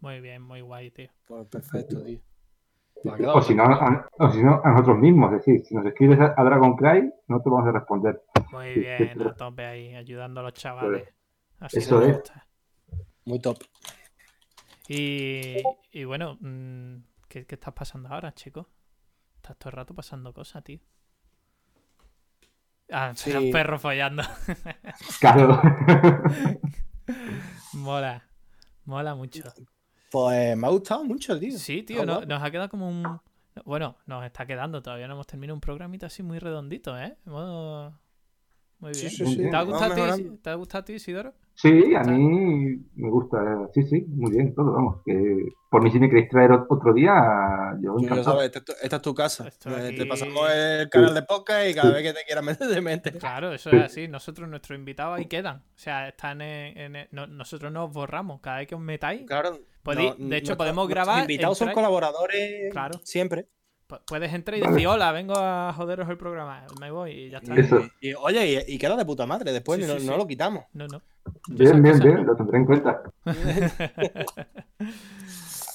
Muy 0.00 0.20
bien, 0.20 0.42
muy 0.42 0.60
guay, 0.60 0.90
tío. 0.90 1.08
Pues 1.26 1.46
perfecto, 1.48 2.02
tío. 2.02 2.20
O 3.34 3.42
si, 3.42 3.54
no, 3.54 3.64
a, 3.64 4.08
o 4.18 4.30
si 4.30 4.42
no, 4.42 4.62
a 4.64 4.70
nosotros 4.70 4.98
mismos. 4.98 5.32
Es 5.32 5.38
decir, 5.44 5.64
si 5.66 5.74
nos 5.74 5.84
escribes 5.84 6.18
a, 6.20 6.34
a 6.36 6.44
Dragon 6.44 6.74
Cry, 6.74 7.12
no 7.28 7.42
te 7.42 7.50
vamos 7.50 7.68
a 7.68 7.72
responder. 7.72 8.22
Muy 8.50 8.74
bien, 8.74 9.20
a 9.20 9.34
tope 9.34 9.64
ahí, 9.64 9.94
ayudando 9.94 10.40
a 10.40 10.44
los 10.44 10.54
chavales. 10.54 11.06
Así 11.60 11.78
Eso 11.78 12.00
es. 12.02 12.16
gusta. 12.16 12.46
Muy 13.26 13.40
top. 13.40 13.58
Y, 14.88 15.56
y 15.92 16.04
bueno, 16.04 16.38
mm, 16.40 16.96
¿qué, 17.28 17.46
qué 17.46 17.54
estás 17.54 17.74
pasando 17.74 18.08
ahora, 18.08 18.32
chico? 18.32 18.68
Estás 19.36 19.58
todo 19.58 19.70
el 19.70 19.76
rato 19.76 19.94
pasando 19.94 20.32
cosas, 20.32 20.64
tío. 20.64 20.80
Ah, 22.90 23.12
Sí. 23.16 23.32
los 23.32 23.44
perros 23.44 23.80
follando. 23.80 24.22
Claro. 25.20 25.60
mola. 27.72 28.22
Mola 28.84 29.14
mucho. 29.14 29.42
Pues 30.10 30.56
me 30.56 30.66
ha 30.66 30.70
gustado 30.70 31.04
mucho, 31.04 31.38
tío. 31.38 31.58
Sí, 31.58 31.82
tío, 31.82 32.04
no- 32.06 32.20
nos 32.22 32.42
ha 32.42 32.50
quedado 32.50 32.68
como 32.68 32.88
un... 32.88 33.20
Bueno, 33.64 33.96
nos 34.06 34.24
está 34.24 34.46
quedando, 34.46 34.82
todavía 34.82 35.06
no 35.06 35.14
hemos 35.14 35.26
terminado 35.26 35.54
un 35.54 35.60
programita 35.60 36.06
así 36.06 36.22
muy 36.22 36.38
redondito, 36.38 36.98
¿eh? 36.98 37.16
Muy 37.24 38.92
bien. 38.92 38.94
Sí, 38.94 39.10
sí, 39.10 39.26
sí. 39.26 39.50
¿Te, 39.50 39.56
ha 39.56 39.62
gustado 39.62 40.04
a 40.04 40.16
ti. 40.16 40.30
¿Te 40.42 40.50
ha 40.50 40.54
gustado 40.54 40.82
a 40.82 40.84
ti, 40.84 40.92
Isidoro? 40.94 41.34
Sí, 41.56 41.94
a 41.94 42.02
mí 42.02 42.76
me 42.96 43.10
gusta. 43.10 43.68
Sí, 43.72 43.82
sí, 43.84 44.04
muy 44.08 44.32
bien, 44.32 44.54
todo, 44.54 44.72
vamos. 44.72 45.02
Que 45.04 45.36
por 45.70 45.82
mí, 45.82 45.90
si 45.90 46.00
me 46.00 46.08
queréis 46.08 46.28
traer 46.28 46.50
otro 46.52 46.92
día, 46.92 47.12
yo 47.80 47.94
encantado. 47.98 48.24
sabes, 48.24 48.46
esta, 48.46 48.58
es 48.58 48.64
tu- 48.64 48.72
esta 48.82 48.96
es 48.96 49.02
tu 49.02 49.14
casa. 49.14 49.48
Eh, 49.48 49.86
aquí- 49.88 49.96
Te 49.98 50.06
pasamos 50.06 50.50
el 50.52 50.88
canal 50.88 51.14
de 51.14 51.22
podcast 51.22 51.68
y 51.70 51.74
cada 51.74 51.92
vez 51.92 52.02
que 52.02 52.12
te 52.12 52.24
quieras 52.26 52.44
meter, 52.44 52.68
te 52.68 52.80
metes. 52.80 53.16
Claro, 53.16 53.52
eso 53.52 53.70
Sí. 53.70 53.76
es 53.76 53.82
así. 53.84 54.08
Nosotros, 54.08 54.48
nuestros 54.48 54.76
invitados 54.78 55.16
ahí 55.18 55.26
quedan. 55.26 55.58
O 55.58 55.62
sea, 55.78 56.08
están 56.08 56.40
en... 56.42 56.94
en 56.94 57.08
no- 57.12 57.26
nosotros 57.28 57.70
nos 57.72 57.92
borramos. 57.92 58.40
Cada 58.40 58.58
vez 58.58 58.66
que 58.68 58.74
os 58.74 58.80
metáis, 58.80 59.22
Claro. 59.26 59.58
Podéis- 59.84 60.14
de 60.18 60.36
hecho, 60.38 60.56
podemos 60.56 60.88
grabar, 60.88 61.20
invitados 61.22 61.58
son 61.58 61.70
colaboradores 61.72 62.72
Claro. 62.72 62.98
siempre. 63.04 63.46
Pu- 63.88 64.00
puedes 64.06 64.32
entrar 64.32 64.58
y 64.58 64.60
Vale. 64.60 64.72
decir, 64.74 64.86
hola, 64.86 65.12
vengo 65.12 65.34
a 65.36 65.72
joderos 65.74 66.08
el 66.08 66.18
programa. 66.18 66.66
Me 66.80 66.90
voy 66.90 67.10
y 67.12 67.30
ya 67.30 67.38
está. 67.38 67.54
Y, 67.54 67.60
Eso. 67.60 67.80
y- 68.00 68.14
oye, 68.14 68.64
y, 68.68 68.74
y 68.74 68.78
queda 68.78 68.96
de 68.96 69.04
puta 69.04 69.26
madre. 69.26 69.52
Después 69.52 69.80
Sí, 69.80 69.86
no, 69.86 69.98
sí, 69.98 70.06
no 70.06 70.12
sí. 70.12 70.18
lo 70.18 70.26
quitamos. 70.26 70.64
No, 70.72 70.86
no. 70.88 71.02
Bien, 71.48 71.82
bien, 71.82 71.98
bien, 72.00 72.26
lo 72.26 72.36
tendré 72.36 72.58
en 72.58 72.66
cuenta. 72.66 73.02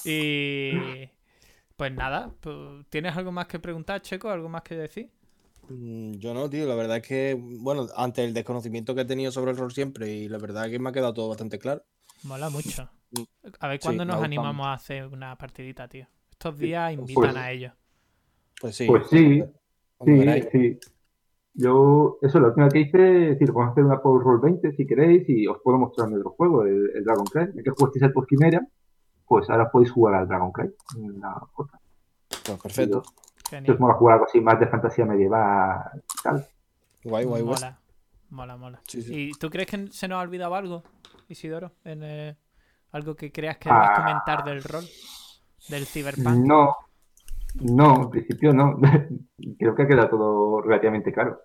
y... 0.04 1.08
Pues 1.76 1.92
nada, 1.94 2.30
¿tienes 2.90 3.16
algo 3.16 3.32
más 3.32 3.46
que 3.46 3.58
preguntar, 3.58 4.02
Checo? 4.02 4.28
¿Algo 4.28 4.50
más 4.50 4.60
que 4.62 4.76
decir? 4.76 5.10
Mm, 5.70 6.12
Yo 6.18 6.34
no, 6.34 6.50
tío. 6.50 6.66
La 6.66 6.74
verdad 6.74 6.98
es 6.98 7.02
que, 7.06 7.34
bueno, 7.40 7.86
ante 7.96 8.22
el 8.22 8.34
desconocimiento 8.34 8.94
que 8.94 9.00
he 9.00 9.04
tenido 9.06 9.32
sobre 9.32 9.52
el 9.52 9.56
rol 9.56 9.72
siempre, 9.72 10.10
y 10.12 10.28
la 10.28 10.36
verdad 10.36 10.66
es 10.66 10.72
que 10.72 10.78
me 10.78 10.90
ha 10.90 10.92
quedado 10.92 11.14
todo 11.14 11.30
bastante 11.30 11.58
claro. 11.58 11.82
Mola 12.24 12.50
mucho. 12.50 12.90
Mm. 13.12 13.22
A 13.60 13.68
ver 13.68 13.80
cuándo 13.80 14.04
nos 14.04 14.22
animamos 14.22 14.66
a 14.66 14.74
hacer 14.74 15.06
una 15.06 15.36
partidita, 15.38 15.88
tío. 15.88 16.06
Estos 16.30 16.58
días 16.58 16.92
invitan 16.92 17.14
Pues- 17.24 17.36
a 17.36 17.50
ellos. 17.50 17.72
Pues 18.60 18.76
sí. 18.76 18.86
Pues 18.86 19.06
sí, 19.08 19.42
Sí, 20.04 20.42
sí. 20.52 20.78
Yo, 21.52 22.18
eso, 22.22 22.40
la 22.40 22.48
última 22.48 22.68
que 22.68 22.80
hice, 22.80 23.24
es 23.24 23.38
decir, 23.38 23.52
vamos 23.52 23.68
a 23.68 23.72
hacer 23.72 23.84
una 23.84 24.00
Power 24.00 24.22
Roll 24.24 24.40
20 24.40 24.72
si 24.76 24.86
queréis 24.86 25.28
y 25.28 25.46
os 25.46 25.58
puedo 25.62 25.76
mostrar 25.78 26.08
mi 26.08 26.14
otro 26.16 26.30
juego, 26.30 26.62
el, 26.64 26.90
el 26.94 27.04
Dragon 27.04 27.24
Cry. 27.26 27.48
Ya 27.54 27.62
que 27.62 27.70
jugasteis 27.70 28.04
el 28.04 28.12
Post 28.12 28.30
Chimera, 28.30 28.66
pues 29.26 29.50
ahora 29.50 29.70
podéis 29.70 29.90
jugar 29.90 30.14
al 30.14 30.28
Dragon 30.28 30.52
Cry. 30.52 30.70
en 30.96 31.20
la 31.20 31.36
otra. 31.54 31.78
Pues 32.46 32.58
perfecto. 32.62 33.02
Si 33.04 33.50
Genial. 33.56 33.74
os 33.74 33.80
mola 33.80 33.94
jugar 33.94 34.14
algo 34.14 34.26
así 34.26 34.40
más 34.40 34.58
de 34.60 34.68
fantasía 34.68 35.04
medieval 35.04 35.80
y 35.96 36.22
tal. 36.22 36.46
Guay, 37.04 37.24
guay, 37.24 37.42
guay. 37.42 37.54
Mola, 37.60 37.78
mola, 38.30 38.56
mola. 38.56 38.80
Sí, 38.86 39.02
sí. 39.02 39.14
¿Y 39.14 39.32
tú 39.32 39.50
crees 39.50 39.68
que 39.68 39.88
se 39.88 40.06
nos 40.08 40.18
ha 40.18 40.22
olvidado 40.22 40.54
algo, 40.54 40.82
Isidoro? 41.28 41.72
En, 41.84 42.02
eh, 42.04 42.36
algo 42.92 43.16
que 43.16 43.32
creas 43.32 43.58
que 43.58 43.68
debas 43.68 43.90
Ah. 43.92 43.96
comentar 44.02 44.44
del 44.44 44.62
rol, 44.62 44.84
del 45.68 45.84
cyberpunk. 45.84 46.46
No, 46.46 46.76
no, 47.54 48.02
en 48.02 48.10
principio 48.10 48.52
no. 48.52 48.78
Creo 49.58 49.74
que 49.74 49.82
ha 49.82 49.88
quedado 49.88 50.08
todo 50.10 50.62
relativamente 50.62 51.12
claro. 51.12 51.40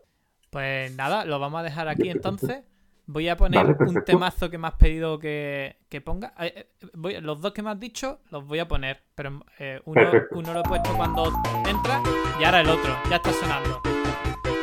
Pues 0.49 0.95
nada, 0.95 1.25
lo 1.25 1.39
vamos 1.39 1.59
a 1.59 1.63
dejar 1.63 1.87
aquí 1.87 2.09
entonces. 2.09 2.63
Voy 3.07 3.29
a 3.29 3.37
poner 3.37 3.63
Vale, 3.63 3.75
un 3.79 4.03
temazo 4.03 4.49
que 4.49 4.57
me 4.57 4.67
has 4.67 4.73
pedido 4.75 5.19
que, 5.19 5.77
que 5.89 6.01
ponga. 6.01 6.33
Eh, 6.39 6.53
eh, 6.81 6.87
voy- 6.95 7.21
los 7.21 7.39
dos 7.39 7.53
que 7.53 7.61
me 7.61 7.69
has 7.69 7.79
dicho 7.79 8.19
los 8.31 8.47
voy 8.47 8.57
a 8.57 8.67
poner, 8.67 9.03
pero 9.13 9.41
eh, 9.59 9.79
uno, 9.85 10.01
uno 10.31 10.53
lo 10.53 10.59
he 10.61 10.63
puesto 10.63 10.91
cuando 10.97 11.31
entra 11.69 12.01
y 12.39 12.43
ahora 12.43 12.61
el 12.61 12.69
otro. 12.69 12.95
Ya 13.09 13.17
está 13.17 13.31
sonando. 13.31 13.81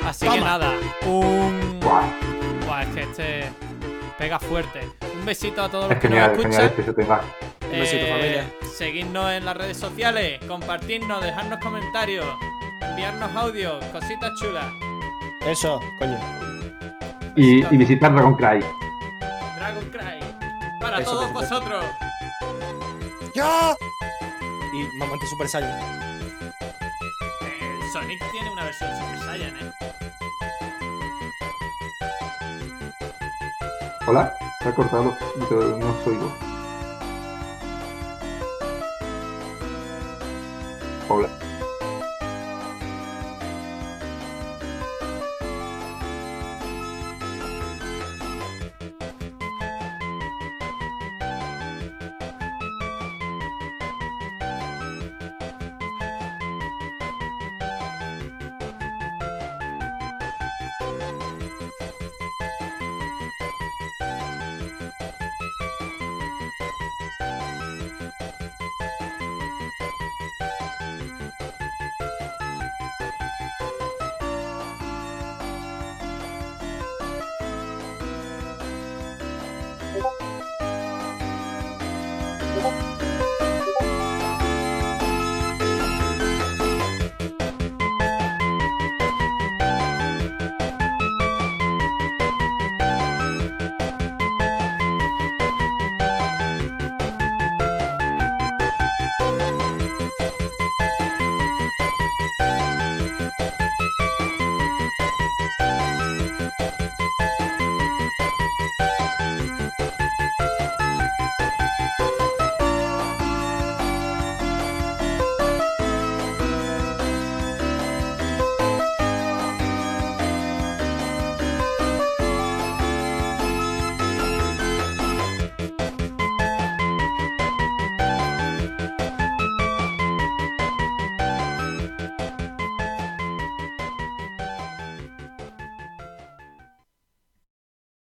Así 0.04 0.28
que 0.28 0.40
nada, 0.40 0.72
un... 1.06 1.78
Buah, 2.66 2.82
es 2.82 2.88
que 2.88 3.02
este 3.02 3.42
pega 4.18 4.38
fuerte. 4.40 4.80
Un 5.18 5.24
besito 5.24 5.62
a 5.62 5.68
todos 5.68 5.90
los 5.90 5.98
que 5.98 6.08
nos 6.08 6.18
genial, 6.18 6.32
es 6.32 6.42
genial 6.42 6.64
escuchan. 6.64 6.70
este 6.70 6.82
ese 6.82 6.94
tema. 6.94 7.20
Un 7.72 7.78
besito, 7.80 8.06
familia. 8.06 8.44
Seguidnos 8.76 9.30
en 9.32 9.44
las 9.44 9.56
redes 9.56 9.76
sociales, 9.78 10.40
compartirnos, 10.46 11.22
dejarnos 11.22 11.58
comentarios, 11.60 12.26
enviarnos 12.82 13.34
audios, 13.34 13.82
cositas 13.86 14.30
chulas. 14.38 14.66
Eso, 15.46 15.80
coño. 15.98 16.18
y, 17.34 17.64
y 17.64 17.76
visitar 17.78 18.12
Dragon 18.12 18.34
Cry. 18.34 18.60
Dragon 19.56 19.84
Cry. 19.90 20.20
Para 20.80 20.98
Eso, 20.98 21.12
todos 21.12 21.32
vosotros. 21.32 21.84
¡Ya! 23.34 23.74
Y 24.74 24.98
momento 24.98 25.26
Super 25.26 25.48
Saiyan. 25.48 25.80
Eh, 26.50 27.78
Sonic 27.92 28.20
tiene 28.32 28.50
una 28.50 28.64
versión 28.64 28.90
Super 28.98 29.18
Saiyan, 29.18 29.56
¿eh? 29.56 29.72
Hola, 34.06 34.34
se 34.60 34.68
ha 34.68 34.74
cortado, 34.74 35.16
no, 35.36 35.76
no 35.78 35.86
os 35.90 36.06
oigo. 36.06 36.51